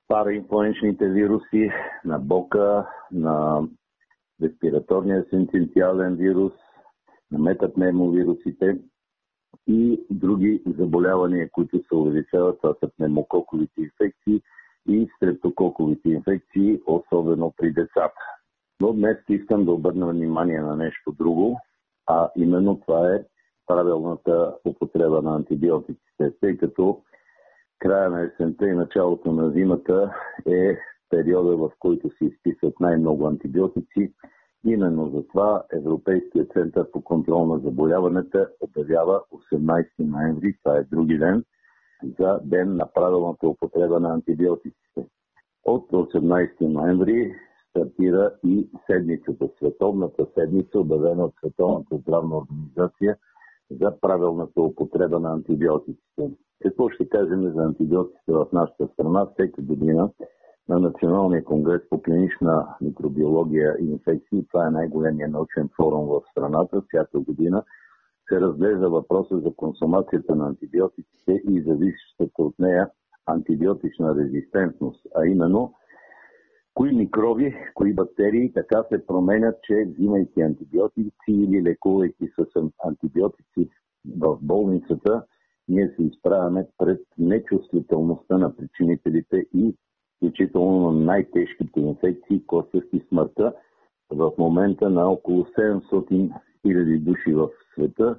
параинфлуенчните 0.09 1.09
вируси, 1.09 1.71
на 2.05 2.19
бока, 2.19 2.87
на 3.13 3.63
респираторния 4.43 5.25
синцинциален 5.31 6.15
вирус, 6.15 6.53
на 7.31 7.39
метапневмовирусите 7.39 8.79
и 9.67 10.07
други 10.11 10.63
заболявания, 10.79 11.51
които 11.53 11.83
се 11.89 11.95
увеличават. 11.95 12.61
Това 12.61 12.75
са 12.81 12.91
пневмококовите 12.97 13.81
инфекции 13.81 14.43
и 14.89 15.09
стрептококовите 15.17 16.09
инфекции, 16.09 16.81
особено 16.87 17.55
при 17.57 17.73
децата. 17.73 18.21
Но 18.81 18.93
днес 18.93 19.17
искам 19.29 19.65
да 19.65 19.73
обърна 19.73 20.07
внимание 20.07 20.61
на 20.61 20.77
нещо 20.77 21.13
друго, 21.13 21.61
а 22.07 22.31
именно 22.37 22.81
това 22.81 23.15
е 23.15 23.25
правилната 23.67 24.55
употреба 24.65 25.23
на 25.23 25.37
антибиотиците, 25.37 26.33
тъй 26.41 26.57
като 26.57 27.03
края 27.79 28.11
на 28.11 28.23
есента 28.23 28.69
и 28.69 28.73
началото 28.73 29.33
на 29.33 29.51
зимата 29.51 30.15
е 30.47 30.79
периода, 31.11 31.57
в 31.57 31.71
който 31.79 32.11
се 32.19 32.25
изписват 32.25 32.81
най-много 32.81 33.27
антибиотици. 33.27 34.13
Именно 34.65 35.11
за 35.11 35.27
това 35.29 35.65
Европейския 35.73 36.47
център 36.47 36.91
по 36.91 37.03
контрол 37.03 37.47
на 37.47 37.59
заболяването 37.59 38.47
обявява 38.61 39.21
18 39.53 39.87
ноември, 39.99 40.57
това 40.63 40.77
е 40.77 40.85
други 40.85 41.19
ден, 41.19 41.45
за 42.19 42.41
ден 42.45 42.77
на 42.77 42.93
правилната 42.93 43.49
употреба 43.49 44.01
на 44.01 44.15
антибиотиците. 44.15 45.07
От 45.65 45.91
18 45.91 46.61
ноември 46.61 47.35
стартира 47.71 48.35
и 48.45 48.69
седмицата, 48.87 49.49
световната 49.59 50.27
седмица, 50.35 50.81
обявена 50.81 51.25
от 51.25 51.35
Световната 51.41 51.97
здравна 51.97 52.37
организация 52.37 53.17
за 53.71 54.01
правилната 54.01 54.61
употреба 54.61 55.21
на 55.21 55.33
антибиотиците. 55.33 56.31
Какво 56.63 56.89
ще 56.89 57.09
кажем 57.09 57.53
за 57.53 57.63
антибиотиците 57.63 58.33
в 58.33 58.47
нашата 58.53 58.89
страна? 58.93 59.27
Всека 59.27 59.63
година 59.63 60.11
на 60.69 60.79
Националния 60.79 61.45
конгрес 61.45 61.81
по 61.91 62.03
клинична 62.03 62.77
микробиология 62.81 63.77
и 63.81 63.91
инфекции, 63.91 64.47
това 64.53 64.67
е 64.67 64.71
най-големия 64.71 65.29
научен 65.29 65.69
форум 65.77 66.07
в 66.07 66.21
страната, 66.31 66.83
всяка 66.89 67.21
година 67.21 67.63
се 68.29 68.41
разглежда 68.41 68.91
въпроса 68.91 69.39
за 69.39 69.55
консумацията 69.57 70.35
на 70.35 70.47
антибиотиците 70.47 71.33
и 71.51 71.63
зависещата 71.63 72.43
от 72.43 72.59
нея 72.59 72.91
антибиотична 73.27 74.15
резистентност, 74.17 75.07
а 75.15 75.27
именно 75.27 75.73
кои 76.77 76.93
микроби, 76.93 77.55
кои 77.75 77.95
бактерии 77.95 78.53
така 78.53 78.85
се 78.89 79.07
променят, 79.07 79.63
че 79.63 79.87
взимайки 79.89 80.41
антибиотици 80.41 81.13
или 81.29 81.63
лекувайки 81.63 82.29
с 82.39 82.71
антибиотици 82.85 83.71
в 84.19 84.39
болницата, 84.43 85.25
ние 85.69 85.89
се 85.97 86.03
изправяме 86.03 86.67
пред 86.79 87.01
нечувствителността 87.19 88.39
на 88.39 88.57
причинителите 88.57 89.37
и 89.55 89.75
включително 90.17 90.91
на 90.91 91.01
най-тежките 91.05 91.81
инфекции, 91.81 92.47
косъвки 92.47 93.03
смъртта, 93.09 93.53
в 94.11 94.33
момента 94.39 94.91
на 94.91 95.11
около 95.11 95.45
700 95.45 96.33
000 96.67 96.99
души 96.99 97.33
в 97.33 97.49
света. 97.73 98.17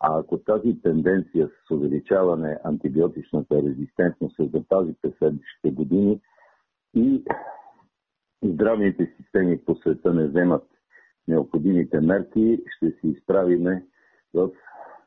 А 0.00 0.18
ако 0.18 0.38
тази 0.38 0.82
тенденция 0.82 1.48
с 1.48 1.70
увеличаване 1.70 2.58
антибиотичната 2.64 3.62
резистентност 3.62 4.36
се 4.36 4.44
запази 4.44 4.94
през 5.02 5.12
следващите 5.18 5.70
години 5.70 6.20
и 6.94 7.24
здравните 8.42 9.14
системи 9.16 9.58
по 9.64 9.74
света 9.74 10.14
не 10.14 10.28
вземат 10.28 10.62
необходимите 11.28 12.00
мерки, 12.00 12.62
ще 12.76 12.90
се 12.90 13.08
изправиме 13.08 13.84
в 14.34 14.50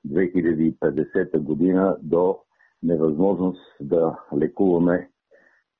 2050 0.07 1.39
година 1.39 1.97
до 2.01 2.39
невъзможност 2.83 3.61
да 3.81 4.19
лекуваме 4.37 5.09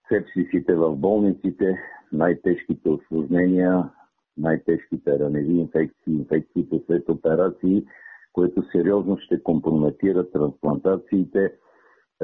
сепсисите 0.07 0.75
в 0.75 0.95
болниците, 0.95 1.79
най-тежките 2.11 2.89
осложнения, 2.89 3.89
най-тежките 4.37 5.19
раневи 5.19 5.53
инфекции, 5.53 6.13
инфекциите 6.13 6.81
след 6.85 7.09
операции, 7.09 7.85
което 8.33 8.63
сериозно 8.71 9.17
ще 9.17 9.43
компрометира 9.43 10.31
трансплантациите, 10.31 11.53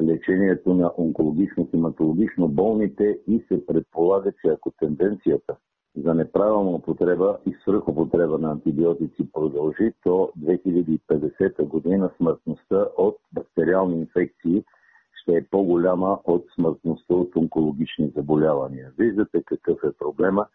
лечението 0.02 0.74
на 0.74 0.90
онкологично-хематологично 0.98 2.48
болните 2.48 3.18
и 3.26 3.44
се 3.48 3.66
предполага, 3.66 4.32
че 4.32 4.48
ако 4.48 4.70
тенденцията 4.70 5.56
за 5.96 6.14
неправилна 6.14 6.70
употреба 6.70 7.38
и 7.46 7.54
свръхупотреба 7.62 8.38
на 8.38 8.50
антибиотици 8.50 9.32
продължи, 9.32 9.92
то 10.02 10.32
2050 10.40 11.62
година 11.64 12.10
смъртността 12.16 12.86
от 12.96 13.16
бактериални 13.32 13.96
инфекции– 13.96 14.64
ще 15.22 15.36
е 15.36 15.46
по-голяма 15.50 16.18
от 16.24 16.46
смъртността 16.54 17.14
от 17.14 17.36
онкологични 17.36 18.12
заболявания. 18.16 18.92
Виждате 18.98 19.42
какъв 19.42 19.78
е 19.84 19.92
проблема. 19.98 20.46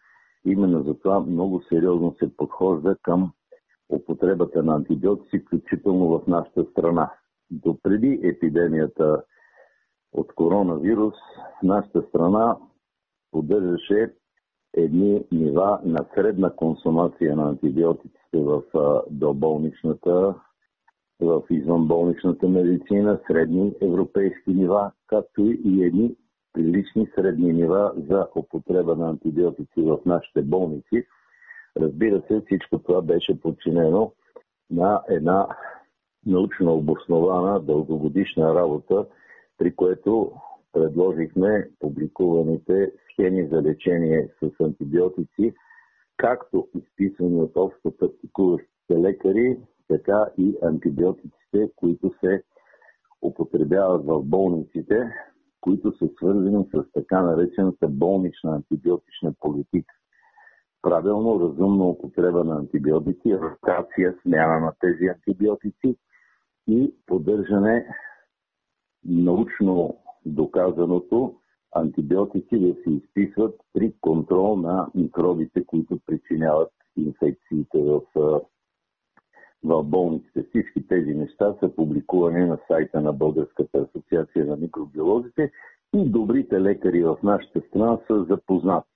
Именно 0.44 0.82
за 0.82 0.94
това 0.94 1.20
много 1.20 1.62
сериозно 1.68 2.16
се 2.18 2.36
подхожда 2.36 2.96
към 3.02 3.32
употребата 3.88 4.62
на 4.62 4.74
антибиотици, 4.74 5.38
включително 5.38 6.08
в 6.08 6.26
нашата 6.26 6.64
страна. 6.64 7.12
До 7.50 7.76
преди 7.82 8.20
епидемията 8.22 9.22
от 10.16 10.34
коронавирус, 10.34 11.14
нашата 11.62 12.02
страна 12.02 12.56
поддържаше 13.30 14.12
едни 14.76 15.24
нива 15.32 15.80
на 15.84 16.04
средна 16.14 16.50
консумация 16.50 17.36
на 17.36 17.48
антибиотиците 17.48 18.38
в 18.38 18.62
доболничната 19.10 20.34
в 21.20 21.42
извънболничната 21.50 22.48
медицина, 22.48 23.20
средни 23.26 23.74
европейски 23.82 24.50
нива, 24.50 24.90
както 25.06 25.42
и 25.44 25.84
едни 25.84 26.16
прилични 26.52 27.06
средни 27.14 27.52
нива 27.52 27.92
за 27.96 28.26
употреба 28.36 28.96
на 28.96 29.08
антибиотици 29.08 29.80
в 29.82 29.98
нашите 30.06 30.42
болници. 30.42 31.06
Разбира 31.76 32.22
се, 32.28 32.42
всичко 32.46 32.78
това 32.78 33.02
беше 33.02 33.40
подчинено 33.40 34.12
на 34.70 35.02
една 35.08 35.48
научно 36.26 36.74
обоснована 36.74 37.60
дългогодишна 37.60 38.54
работа, 38.54 39.06
при 39.58 39.76
което 39.76 40.32
предложихме 40.72 41.68
публикуваните 41.78 42.92
схеми 43.12 43.48
за 43.48 43.62
лечение 43.62 44.28
с 44.40 44.64
антибиотици, 44.64 45.54
както 46.16 46.68
изписани 46.74 47.42
от 47.42 47.52
общо 47.56 47.96
практикуващите 47.96 48.98
лекари, 48.98 49.58
така 49.88 50.26
и 50.38 50.56
антибиотиците, 50.62 51.70
които 51.76 52.12
се 52.20 52.42
употребяват 53.22 54.06
в 54.06 54.22
болниците, 54.22 55.12
които 55.60 55.92
са 55.98 56.08
свързани 56.16 56.66
с 56.74 56.92
така 56.92 57.22
наречената 57.22 57.88
болнична 57.88 58.54
антибиотична 58.54 59.32
политика. 59.40 59.94
Правилно, 60.82 61.40
разумна 61.40 61.84
употреба 61.84 62.44
на 62.44 62.56
антибиотици, 62.56 63.38
ротация, 63.38 64.14
смяна 64.22 64.60
на 64.60 64.72
тези 64.80 65.06
антибиотици 65.06 65.96
и 66.66 66.94
поддържане 67.06 67.86
научно 69.08 69.96
доказаното 70.26 71.34
антибиотици 71.74 72.58
да 72.58 72.74
се 72.74 72.90
изписват 72.90 73.54
при 73.72 73.92
контрол 74.00 74.56
на 74.56 74.88
микробите, 74.94 75.64
които 75.64 75.98
причиняват 76.06 76.70
инфекциите 76.96 77.78
в, 77.78 78.00
в 79.64 79.82
болниците. 79.82 80.44
Всички 80.48 80.86
тези 80.88 81.14
неща 81.14 81.54
са 81.60 81.68
публикувани 81.76 82.46
на 82.46 82.58
сайта 82.68 83.00
на 83.00 83.12
Българската 83.12 83.78
асоциация 83.78 84.46
на 84.46 84.56
микробиолозите 84.56 85.50
и 85.94 86.04
добрите 86.04 86.60
лекари 86.60 87.04
в 87.04 87.18
нашата 87.22 87.60
страна 87.60 87.98
са 88.06 88.24
запознати. 88.24 88.88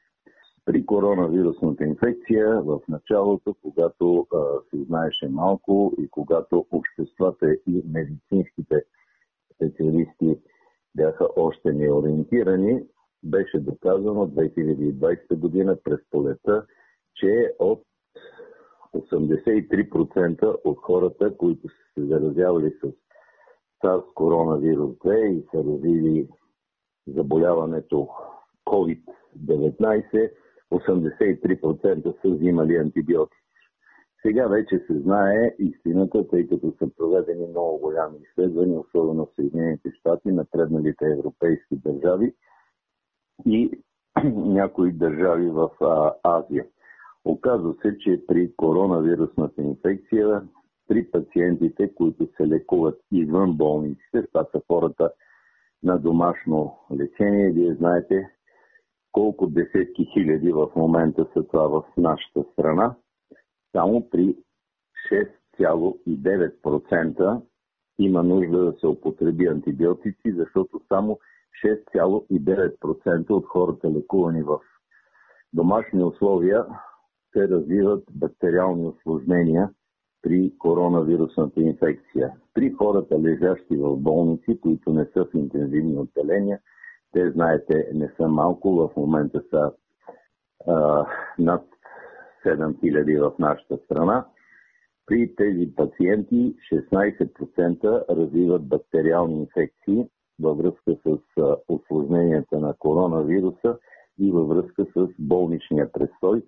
При 0.64 0.86
коронавирусната 0.86 1.84
инфекция 1.84 2.62
в 2.62 2.80
началото, 2.88 3.54
когато 3.62 4.26
а, 4.34 4.38
се 4.70 4.84
знаеше 4.84 5.28
малко 5.28 5.92
и 5.98 6.08
когато 6.08 6.66
обществата 6.70 7.54
и 7.66 7.82
медицинските 7.92 8.82
специалисти 9.60 10.38
бяха 10.94 11.28
още 11.36 11.72
неориентирани, 11.72 12.82
беше 13.22 13.58
доказано 13.58 14.26
2020 14.26 15.36
година 15.36 15.76
през 15.84 16.00
полета, 16.10 16.66
че 17.14 17.54
от 17.58 17.82
83% 18.94 20.56
от 20.64 20.78
хората, 20.78 21.36
които 21.36 21.68
са 21.68 21.74
се 21.94 22.06
заразявали 22.06 22.70
с 22.70 22.92
SARS 23.84 24.14
коронавирус 24.14 24.96
2 24.96 25.26
и 25.26 25.46
са 25.50 25.64
развили 25.64 26.28
заболяването 27.06 28.08
COVID-19, 28.66 30.30
83% 30.72 32.22
са 32.22 32.28
взимали 32.28 32.76
антибиотици. 32.76 33.39
Сега 34.22 34.46
вече 34.46 34.78
се 34.86 34.98
знае 34.98 35.54
истината, 35.58 36.28
тъй 36.28 36.48
като 36.48 36.72
са 36.78 36.90
проведени 36.96 37.46
много 37.46 37.78
голями 37.78 38.18
изследвания, 38.22 38.80
особено 38.80 39.26
в 39.26 39.34
Съединените 39.36 39.90
щати, 40.00 40.32
напредналите 40.32 41.04
европейски 41.04 41.76
държави 41.76 42.34
и 43.46 43.70
някои 44.34 44.92
държави 44.92 45.50
в 45.50 45.70
Азия. 46.24 46.66
Оказва 47.24 47.74
се, 47.82 47.98
че 47.98 48.22
при 48.26 48.52
коронавирусната 48.56 49.62
инфекция, 49.62 50.42
при 50.88 51.10
пациентите, 51.10 51.94
които 51.94 52.28
се 52.36 52.48
лекуват 52.48 53.00
извън 53.12 53.56
болниците, 53.56 54.26
това 54.32 54.44
са 54.52 54.60
хората 54.68 55.12
на 55.82 55.98
домашно 55.98 56.78
лечение, 56.92 57.50
вие 57.50 57.74
знаете 57.74 58.30
колко 59.12 59.46
десетки 59.46 60.04
хиляди 60.12 60.52
в 60.52 60.68
момента 60.76 61.26
са 61.34 61.42
това 61.42 61.68
в 61.68 61.84
нашата 61.96 62.44
страна 62.52 62.94
само 63.72 64.10
при 64.10 64.36
6,9% 65.12 67.42
има 67.98 68.22
нужда 68.22 68.64
да 68.64 68.72
се 68.80 68.86
употреби 68.86 69.46
антибиотици, 69.46 70.32
защото 70.36 70.80
само 70.88 71.18
6,9% 71.64 73.30
от 73.30 73.46
хората 73.46 73.90
лекувани 73.90 74.42
в 74.42 74.58
домашни 75.52 76.04
условия 76.04 76.66
се 77.32 77.48
развиват 77.48 78.04
бактериални 78.10 78.86
осложнения 78.86 79.70
при 80.22 80.52
коронавирусната 80.58 81.60
инфекция. 81.60 82.32
При 82.54 82.70
хората 82.70 83.20
лежащи 83.20 83.76
в 83.76 83.96
болници, 83.96 84.60
които 84.60 84.92
не 84.92 85.04
са 85.04 85.24
в 85.24 85.34
интензивни 85.34 85.98
отделения, 85.98 86.60
те, 87.12 87.30
знаете, 87.30 87.90
не 87.94 88.12
са 88.16 88.28
малко, 88.28 88.74
в 88.74 88.90
момента 88.96 89.42
са 89.50 89.72
а, 90.66 91.06
над 91.38 91.64
7000 92.44 93.18
в 93.18 93.38
нашата 93.38 93.76
страна. 93.76 94.26
При 95.06 95.34
тези 95.36 95.74
пациенти 95.76 96.54
16% 96.72 98.04
развиват 98.10 98.68
бактериални 98.68 99.40
инфекции 99.40 100.06
във 100.40 100.58
връзка 100.58 100.96
с 101.06 101.18
осложненията 101.68 102.58
на 102.58 102.74
коронавируса 102.78 103.78
и 104.18 104.30
във 104.30 104.48
връзка 104.48 104.86
с 104.96 105.08
болничния 105.18 105.92
престой 105.92 106.42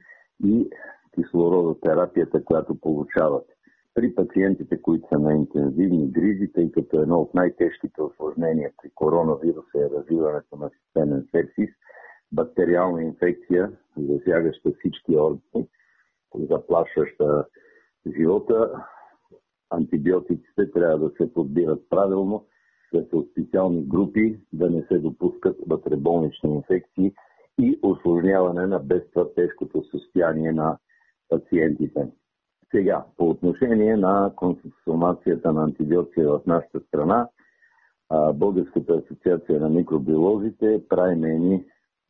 и 0.45 0.71
кислородотерапията, 1.15 2.45
която 2.45 2.81
получават. 2.81 3.47
При 3.95 4.15
пациентите, 4.15 4.83
които 4.83 5.09
са 5.09 5.19
на 5.19 5.35
интензивни 5.35 6.11
грижи, 6.11 6.53
тъй 6.53 6.73
като 6.73 7.01
едно 7.01 7.21
от 7.21 7.35
най-тежките 7.35 8.03
осложнения 8.03 8.71
при 8.83 8.91
коронавируса 8.95 9.79
е 9.79 9.91
развиването 9.99 10.57
на 10.57 10.71
системен 10.71 11.27
сепсис, 11.31 11.71
бактериална 12.33 13.03
инфекция, 13.03 13.73
засягаща 13.97 14.71
всички 14.79 15.17
органи, 15.17 15.69
заплашваща 16.35 17.47
живота, 18.19 18.87
антибиотиците 19.71 20.71
трябва 20.75 20.99
да 20.99 21.11
се 21.17 21.33
подбират 21.33 21.91
правилно, 21.91 22.47
да 22.95 23.05
са 23.11 23.17
от 23.17 23.31
специални 23.31 23.83
групи, 23.83 24.41
да 24.53 24.71
не 24.71 24.83
се 24.83 24.99
допускат 24.99 25.57
вътреболнични 25.67 26.55
инфекции 26.55 27.13
и 27.59 27.79
осложняване 27.83 28.67
на 28.67 28.79
без 28.79 29.03
тежкото 29.35 29.85
състояние 29.91 30.53
на 30.53 30.79
пациентите. 31.29 32.09
Сега, 32.71 33.05
по 33.17 33.31
отношение 33.31 33.97
на 33.97 34.33
консумацията 34.37 35.53
на 35.53 35.65
антибиотици 35.65 36.25
в 36.25 36.41
нашата 36.47 36.81
страна, 36.81 37.29
Българската 38.35 38.93
асоциация 38.93 39.61
на 39.61 39.69
микробиолозите 39.69 40.83
прави 40.89 41.13
едни 41.13 41.65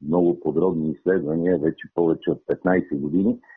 много 0.07 0.41
подробни 0.41 0.91
изследвания 0.91 1.59
вече 1.59 1.89
повече 1.95 2.31
от 2.31 2.43
15 2.47 3.01
години– 3.01 3.41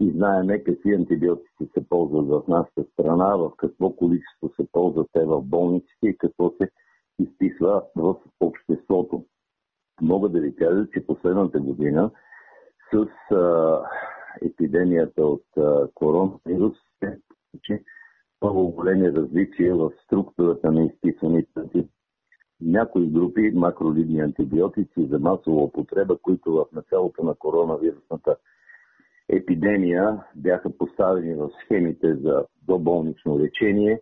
и 0.00 0.10
знаеме 0.10 0.64
какви 0.64 0.94
антибиотици 0.94 1.70
се 1.74 1.88
ползват 1.88 2.28
в 2.28 2.48
нашата 2.48 2.84
страна, 2.92 3.36
в 3.36 3.52
какво 3.56 3.96
количество 3.96 4.48
се 4.56 4.66
ползват 4.72 5.08
те 5.12 5.24
в 5.24 5.42
болниците 5.42 6.06
и 6.06 6.18
какво 6.18 6.50
се 6.50 6.70
изписва 7.18 7.82
в 7.96 8.16
обществото. 8.40 9.24
Мога 10.00 10.28
да 10.28 10.40
ви 10.40 10.56
кажа, 10.56 10.86
че 10.94 11.06
последната 11.06 11.60
година 11.60 12.10
с 12.94 13.06
а, 13.34 13.80
епидемията 14.42 15.26
от 15.26 15.44
а, 15.56 15.88
коронавирус 15.94 16.76
се 16.98 17.20
че 17.62 17.82
много 18.42 18.70
големи 18.70 19.12
различия 19.12 19.76
в 19.76 19.92
структурата 20.04 20.72
на 20.72 20.84
изписаните 20.84 21.50
антибиотици. 21.56 21.94
Някои 22.60 23.06
групи 23.06 23.52
макролидни 23.54 24.20
антибиотици 24.20 25.06
за 25.10 25.18
масова 25.18 25.62
употреба, 25.62 26.18
които 26.22 26.52
в 26.52 26.66
началото 26.72 27.24
на 27.24 27.34
коронавирусната 27.34 28.36
епидемия 29.32 30.24
бяха 30.36 30.78
поставени 30.78 31.34
в 31.34 31.50
схемите 31.64 32.14
за 32.14 32.44
доболнично 32.68 33.38
лечение, 33.38 34.00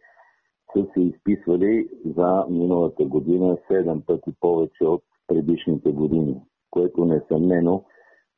са 0.73 0.87
се 0.95 1.01
изписвали 1.01 1.89
за 2.17 2.47
миналата 2.51 3.05
година 3.05 3.57
7 3.71 4.07
пъти 4.07 4.33
повече 4.41 4.85
от 4.85 5.03
предишните 5.27 5.93
години, 5.93 6.43
което 6.71 7.05
несъмнено 7.05 7.85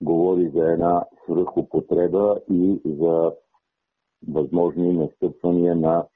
говори 0.02 0.50
за 0.55 0.72
една 0.72 1.05
свръхопотреба 1.24 2.37
и 2.50 2.81
за 2.85 3.33
възможни 4.28 4.92
настъпвания 4.92 5.76
на 5.76 6.07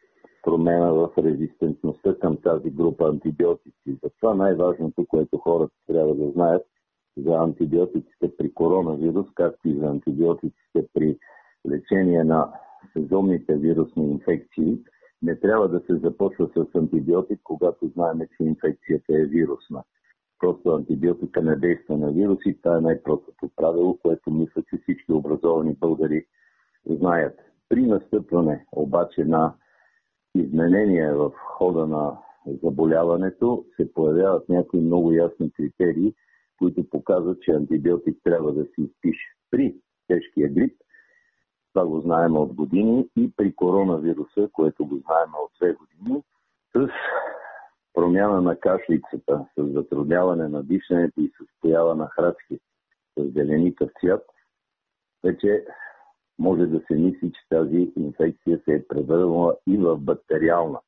промена 0.42 0.94
в 0.94 1.10
резистентността 1.18 2.14
към 2.14 2.36
тази 2.36 2.70
група 2.70 3.04
антибиотици. 3.08 3.98
Затова 4.02 4.34
най-важното, 4.34 5.06
което 5.08 5.38
хората 5.38 5.74
трябва 5.86 6.14
да 6.14 6.30
знаят, 6.30 6.62
за 7.16 7.34
антибиотиците 7.34 8.36
при 8.38 8.54
коронавирус, 8.54 9.26
както 9.34 9.68
и 9.68 9.78
за 9.78 9.86
антибиотиците 9.86 10.86
при 10.94 11.18
лечение 11.68 12.24
на 12.24 12.52
сезонните 12.92 13.56
вирусни 13.56 14.10
инфекции, 14.10 14.78
не 15.22 15.36
трябва 15.36 15.68
да 15.68 15.80
се 15.80 15.96
започва 15.96 16.48
с 16.48 16.74
антибиотик, 16.74 17.40
когато 17.44 17.88
знаем, 17.88 18.18
че 18.36 18.44
инфекцията 18.44 19.18
е 19.18 19.24
вирусна. 19.24 19.82
Просто 20.38 20.70
антибиотика 20.70 21.42
не 21.42 21.56
действа 21.56 21.96
на 21.96 22.12
вируси. 22.12 22.58
Това 22.62 22.76
е 22.76 22.80
най-простото 22.80 23.50
правило, 23.56 23.98
което 24.02 24.30
мисля, 24.30 24.62
че 24.70 24.78
всички 24.82 25.12
образовани 25.12 25.74
българи 25.74 26.24
знаят. 26.86 27.38
При 27.68 27.82
настъпване 27.86 28.66
обаче 28.72 29.24
на 29.24 29.54
изменения 30.34 31.14
в 31.14 31.32
хода 31.36 31.86
на 31.86 32.18
заболяването 32.62 33.64
се 33.76 33.92
появяват 33.92 34.48
някои 34.48 34.80
много 34.80 35.12
ясни 35.12 35.50
критерии, 35.50 36.14
които 36.58 36.90
показват, 36.90 37.42
че 37.42 37.50
антибиотик 37.50 38.18
трябва 38.24 38.52
да 38.52 38.64
се 38.64 38.82
изпише 38.82 39.26
при 39.50 39.74
тежкия 40.08 40.48
грип, 40.48 40.76
Това 41.72 41.86
го 41.86 42.00
знаем 42.00 42.36
от 42.36 42.54
години 42.54 43.08
и 43.16 43.32
при 43.36 43.56
коронавируса, 43.56 44.48
което 44.52 44.86
го 44.86 44.96
знаем 44.96 45.30
от 45.44 45.50
две 45.60 45.72
години, 45.72 46.22
с 46.76 46.88
промяна 47.94 48.40
на 48.40 48.56
кашлицата, 48.56 49.46
с 49.58 49.72
затрудняване 49.72 50.48
на 50.48 50.62
дишането 50.62 51.20
и 51.20 51.28
с 51.28 51.60
поява 51.60 51.94
на 51.94 52.06
храчки 52.06 52.58
с 53.18 53.32
зеленикъв 53.32 53.90
цвят, 54.00 54.24
вече 55.24 55.64
може 56.38 56.66
да 56.66 56.80
се 56.86 56.94
мисли, 56.94 57.32
че 57.32 57.48
тази 57.48 57.92
инфекция 57.96 58.60
се 58.64 58.74
е 58.74 58.86
превърнала 58.86 59.56
и 59.66 59.76
в 59.76 59.96
бактериална. 59.96 60.78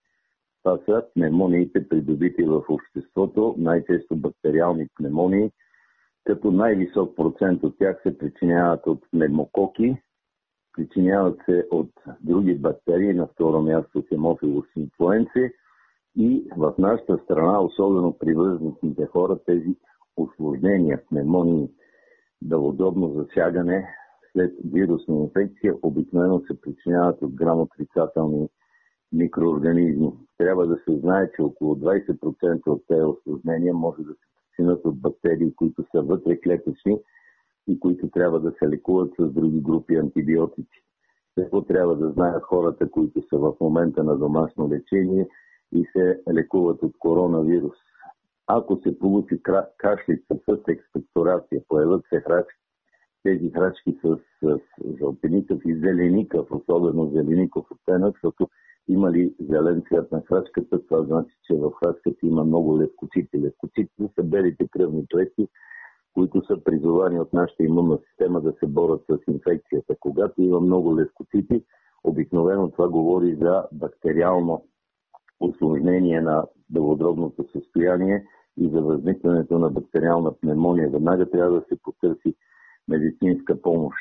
Това 0.69 0.79
са 0.85 1.07
пневмониите, 1.15 1.89
придобити 1.89 2.43
в 2.45 2.65
обществото, 2.69 3.55
най-често 3.59 4.17
бактериални 4.17 4.87
пневмонии, 4.97 5.51
като 6.25 6.51
най-висок 6.51 7.17
процент 7.17 7.63
от 7.63 7.79
тях 7.79 8.01
се 8.03 8.19
причиняват 8.19 8.87
от 8.87 9.05
пневмококи, 9.11 9.97
причиняват 10.73 11.39
се 11.45 11.67
от 11.71 11.91
други 12.21 12.55
бактерии, 12.55 13.13
на 13.13 13.27
второ 13.27 13.63
място 13.63 14.05
хемофилус 14.09 14.67
инфлуенци 14.77 15.53
и 16.17 16.51
в 16.57 16.75
нашата 16.79 17.19
страна, 17.25 17.61
особено 17.61 18.19
при 18.19 18.35
възрастните 18.35 19.07
хора, 19.07 19.39
тези 19.47 19.77
осложнения, 20.17 21.03
пневмонии, 21.09 21.69
белодобно 22.43 23.09
засягане 23.09 23.89
след 24.33 24.55
вирусна 24.65 25.17
инфекция 25.17 25.75
обикновено 25.83 26.41
се 26.41 26.61
причиняват 26.61 27.23
от 27.23 27.35
грамотрицателни 27.35 28.49
микроорганизми. 29.13 30.13
Трябва 30.39 30.67
да 30.67 30.77
се 30.77 30.99
знае, 30.99 31.31
че 31.37 31.43
около 31.43 31.75
20% 31.75 32.67
от 32.67 32.83
тези 32.89 33.03
осложнения 33.03 33.75
може 33.75 34.03
да 34.03 34.13
се 34.13 34.27
причинят 34.51 34.85
от 34.85 35.01
бактерии, 35.01 35.55
които 35.55 35.85
са 35.91 36.03
вътре 36.03 36.41
клетъчни 36.41 37.01
и 37.69 37.81
които 37.81 38.11
трябва 38.11 38.41
да 38.41 38.53
се 38.59 38.69
лекуват 38.69 39.13
с 39.21 39.33
други 39.33 39.61
групи 39.61 39.97
антибиотици. 39.97 40.83
Какво 41.37 41.63
трябва 41.63 41.97
да 41.97 42.11
знаят 42.11 42.43
хората, 42.43 42.91
които 42.91 43.23
са 43.29 43.39
в 43.39 43.55
момента 43.61 44.05
на 44.05 44.17
домашно 44.17 44.71
лечение 44.71 45.29
и 45.73 45.87
се 45.93 46.21
лекуват 46.33 46.83
от 46.83 46.93
коронавирус? 46.99 47.77
Ако 48.47 48.77
се 48.77 48.99
получи 48.99 49.43
кашлица 49.79 50.35
с 50.49 50.59
експекторация, 50.69 51.63
появят 51.69 52.05
се 52.09 52.21
храчки, 52.21 52.59
тези 53.23 53.51
храчки 53.51 53.99
с, 54.03 54.19
с 54.43 54.59
жълтеникъв 54.99 55.61
и 55.65 55.75
зеленикъв, 55.75 56.47
особено 56.51 57.11
зелеников 57.11 57.67
оттенък, 57.71 58.15
защото 58.15 58.49
има 58.89 59.13
ли 59.13 59.35
зелен 59.41 59.83
цвят 59.89 60.13
на 60.13 60.23
храчката, 60.29 60.87
това 60.87 61.03
значи, 61.03 61.35
че 61.47 61.55
в 61.55 61.71
храчката 61.71 62.27
има 62.27 62.45
много 62.45 62.81
левкоцити. 62.81 63.43
Левкоцитите 63.43 64.09
са 64.15 64.23
белите 64.23 64.69
кръвни 64.69 65.07
клетки, 65.13 65.49
които 66.15 66.47
са 66.47 66.65
призовани 66.65 67.21
от 67.21 67.33
нашата 67.33 67.63
имунна 67.63 67.99
система 68.09 68.41
да 68.41 68.53
се 68.53 68.67
борят 68.67 69.03
с 69.11 69.19
инфекцията. 69.29 69.95
Когато 70.01 70.43
има 70.43 70.61
много 70.61 70.97
левкоцити, 70.97 71.65
обикновено 72.05 72.71
това 72.71 72.89
говори 72.89 73.35
за 73.35 73.67
бактериално 73.73 74.65
осложнение 75.41 76.21
на 76.21 76.45
белодробното 76.71 77.45
състояние 77.53 78.27
и 78.57 78.69
за 78.69 78.81
възникването 78.81 79.59
на 79.59 79.71
бактериална 79.71 80.33
пневмония. 80.41 80.91
Веднага 80.91 81.31
трябва 81.31 81.61
да 81.61 81.65
се 81.69 81.83
потърси 81.83 82.35
медицинска 82.89 83.63
помощ. 83.63 83.97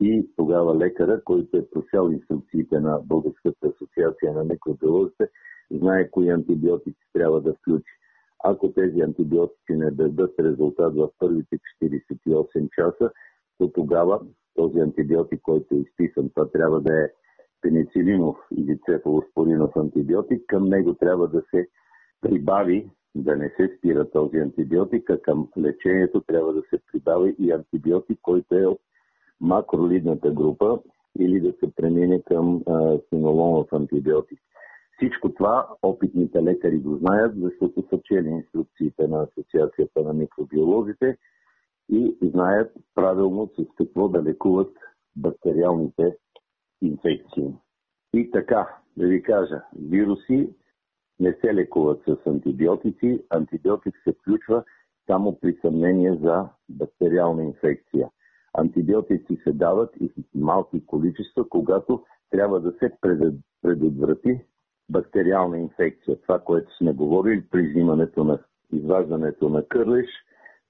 И 0.00 0.28
тогава 0.36 0.78
лекара, 0.78 1.24
който 1.24 1.56
е 1.56 1.70
просял 1.70 2.10
инструкциите 2.10 2.80
на 2.80 3.00
Българската 3.04 3.68
асоциация 3.68 4.32
на 4.32 4.44
микробиолозите, 4.44 5.28
знае 5.70 6.10
кои 6.10 6.28
антибиотици 6.28 7.06
трябва 7.12 7.40
да 7.40 7.54
включи. 7.54 7.92
Ако 8.44 8.72
тези 8.72 9.00
антибиотици 9.00 9.72
не 9.72 9.90
дадат 9.90 10.34
резултат 10.40 10.94
в 10.94 11.08
първите 11.18 11.58
48 11.82 12.68
часа, 12.70 13.10
то 13.58 13.68
тогава 13.68 14.20
този 14.54 14.78
антибиотик, 14.78 15.40
който 15.42 15.74
е 15.74 15.78
изписан, 15.78 16.30
това 16.34 16.50
трябва 16.50 16.80
да 16.80 17.04
е 17.04 17.08
пеницилинов 17.60 18.36
или 18.56 18.78
цефалоспоринов 18.86 19.76
антибиотик, 19.76 20.42
към 20.46 20.68
него 20.68 20.94
трябва 20.94 21.28
да 21.28 21.42
се 21.50 21.68
прибави 22.20 22.90
да 23.14 23.36
не 23.36 23.48
се 23.56 23.76
спира 23.78 24.10
този 24.10 24.36
антибиотик, 24.36 25.10
а 25.10 25.18
към 25.18 25.48
лечението 25.58 26.20
трябва 26.20 26.52
да 26.52 26.62
се 26.70 26.78
прибави 26.92 27.36
и 27.38 27.52
антибиотик, 27.52 28.18
който 28.22 28.54
е 28.54 28.66
от 28.66 28.80
макролидната 29.40 30.30
група 30.30 30.78
или 31.18 31.40
да 31.40 31.52
се 31.52 31.74
премине 31.76 32.22
към 32.22 32.62
синолонов 33.08 33.72
антибиотик. 33.72 34.40
Всичко 34.96 35.34
това 35.34 35.68
опитните 35.82 36.42
лекари 36.42 36.78
го 36.78 36.96
знаят, 36.96 37.40
защото 37.40 37.84
са 37.90 38.00
чели 38.04 38.28
инструкциите 38.28 39.08
на 39.08 39.22
Асоциацията 39.22 40.02
на 40.02 40.12
микробиолозите 40.12 41.16
и 41.92 42.16
знаят 42.22 42.72
правилно 42.94 43.50
с 43.58 43.64
какво 43.76 44.08
да 44.08 44.22
лекуват 44.22 44.72
бактериалните 45.16 46.16
инфекции. 46.82 47.54
И 48.14 48.30
така, 48.30 48.76
да 48.96 49.06
ви 49.06 49.22
кажа, 49.22 49.62
вируси 49.78 50.50
не 51.20 51.32
се 51.32 51.54
лекуват 51.54 52.02
с 52.08 52.26
антибиотици. 52.26 53.24
Антибиотик 53.30 53.94
се 54.04 54.12
включва 54.12 54.64
само 55.06 55.40
при 55.40 55.58
съмнение 55.60 56.18
за 56.22 56.48
бактериална 56.68 57.44
инфекция. 57.44 58.08
Антибиотици 58.58 59.40
се 59.44 59.52
дават 59.52 59.90
и 60.00 60.08
в 60.08 60.12
малки 60.34 60.86
количества, 60.86 61.48
когато 61.48 62.04
трябва 62.30 62.60
да 62.60 62.72
се 62.72 62.92
предотврати 63.62 64.40
бактериална 64.90 65.58
инфекция. 65.58 66.20
Това, 66.22 66.38
което 66.38 66.76
сме 66.76 66.92
говорили 66.92 67.44
при 67.50 67.68
взимането 67.68 68.24
на 68.24 68.38
изваждането 68.72 69.48
на 69.48 69.68
кърлиш 69.68 70.08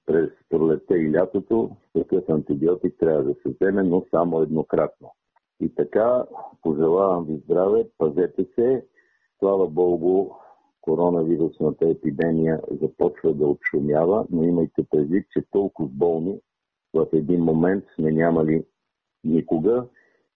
през 0.05 0.29
пролетта 0.49 0.97
и 0.97 1.13
лятото, 1.13 1.71
такъв 1.93 2.29
антибиотик 2.29 2.95
трябва 2.99 3.23
да 3.23 3.33
се 3.33 3.49
вземе, 3.49 3.83
но 3.83 4.05
само 4.11 4.41
еднократно. 4.41 5.11
И 5.61 5.75
така, 5.75 6.25
пожелавам 6.61 7.25
ви 7.25 7.41
здраве, 7.45 7.87
пазете 7.97 8.45
се 8.55 8.85
Слава 9.39 9.67
Богу, 9.67 10.29
коронавирусната 10.81 11.89
епидемия 11.89 12.61
започва 12.81 13.33
да 13.33 13.47
отшумява, 13.47 14.25
но 14.29 14.43
имайте 14.43 14.83
предвид, 14.89 15.25
че 15.33 15.43
толкова 15.51 15.89
болни 15.91 16.39
в 16.93 17.07
един 17.13 17.43
момент 17.43 17.83
сме 17.95 18.11
нямали 18.11 18.63
никога 19.23 19.85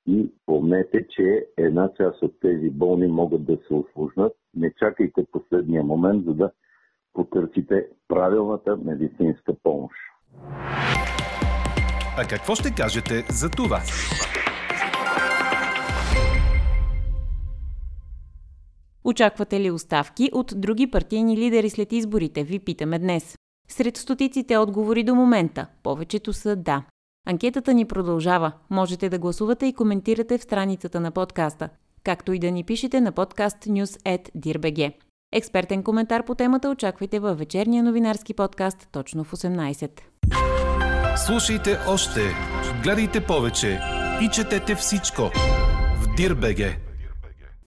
и 0.08 0.32
помнете, 0.46 1.08
че 1.10 1.46
една 1.58 1.90
част 1.98 2.22
от 2.22 2.40
тези 2.42 2.70
болни 2.70 3.08
могат 3.08 3.46
да 3.46 3.58
се 3.68 3.74
осложнат. 3.74 4.34
Не 4.56 4.74
чакайте 4.74 5.26
последния 5.32 5.84
момент, 5.84 6.26
за 6.26 6.34
да 6.34 6.52
потърсите 7.14 7.88
правилната 8.08 8.78
медицинска 8.78 9.54
помощ. 9.64 9.96
А 12.18 12.28
какво 12.30 12.56
ще 12.56 12.76
кажете 12.78 13.14
за 13.30 13.50
това? 13.50 13.80
Очаквате 19.06 19.60
ли 19.60 19.72
оставки 19.72 20.30
от 20.34 20.54
други 20.56 20.92
партийни 20.92 21.38
лидери 21.38 21.70
след 21.70 21.92
изборите, 21.92 22.44
ви 22.44 22.60
питаме 22.60 23.00
днес. 23.00 23.36
Сред 23.74 23.98
стотиците 23.98 24.58
отговори 24.58 25.04
до 25.04 25.16
момента, 25.16 25.68
повечето 25.84 26.34
са 26.34 26.56
да. 26.56 26.84
Анкетата 27.28 27.74
ни 27.74 27.86
продължава. 27.86 28.52
Можете 28.70 29.10
да 29.10 29.20
гласувате 29.20 29.66
и 29.66 29.74
коментирате 29.74 30.38
в 30.38 30.44
страницата 30.44 31.00
на 31.00 31.12
подкаста, 31.12 31.70
както 32.04 32.34
и 32.34 32.40
да 32.40 32.52
ни 32.52 32.64
пишете 32.64 33.02
на 33.02 33.12
подкаст 33.12 33.58
news.dirbg. 33.58 34.94
Експертен 35.32 35.84
коментар 35.84 36.26
по 36.26 36.36
темата 36.36 36.70
очаквайте 36.70 37.20
във 37.20 37.40
вечерния 37.40 37.84
новинарски 37.84 38.34
подкаст 38.34 38.88
точно 38.92 39.24
в 39.24 39.32
18. 39.32 40.02
Слушайте 41.26 41.78
още, 41.88 42.22
гледайте 42.84 43.26
повече 43.26 43.80
и 44.22 44.30
четете 44.30 44.76
всичко 44.76 45.22
в 46.02 46.16
Дирбеге. 46.18 46.83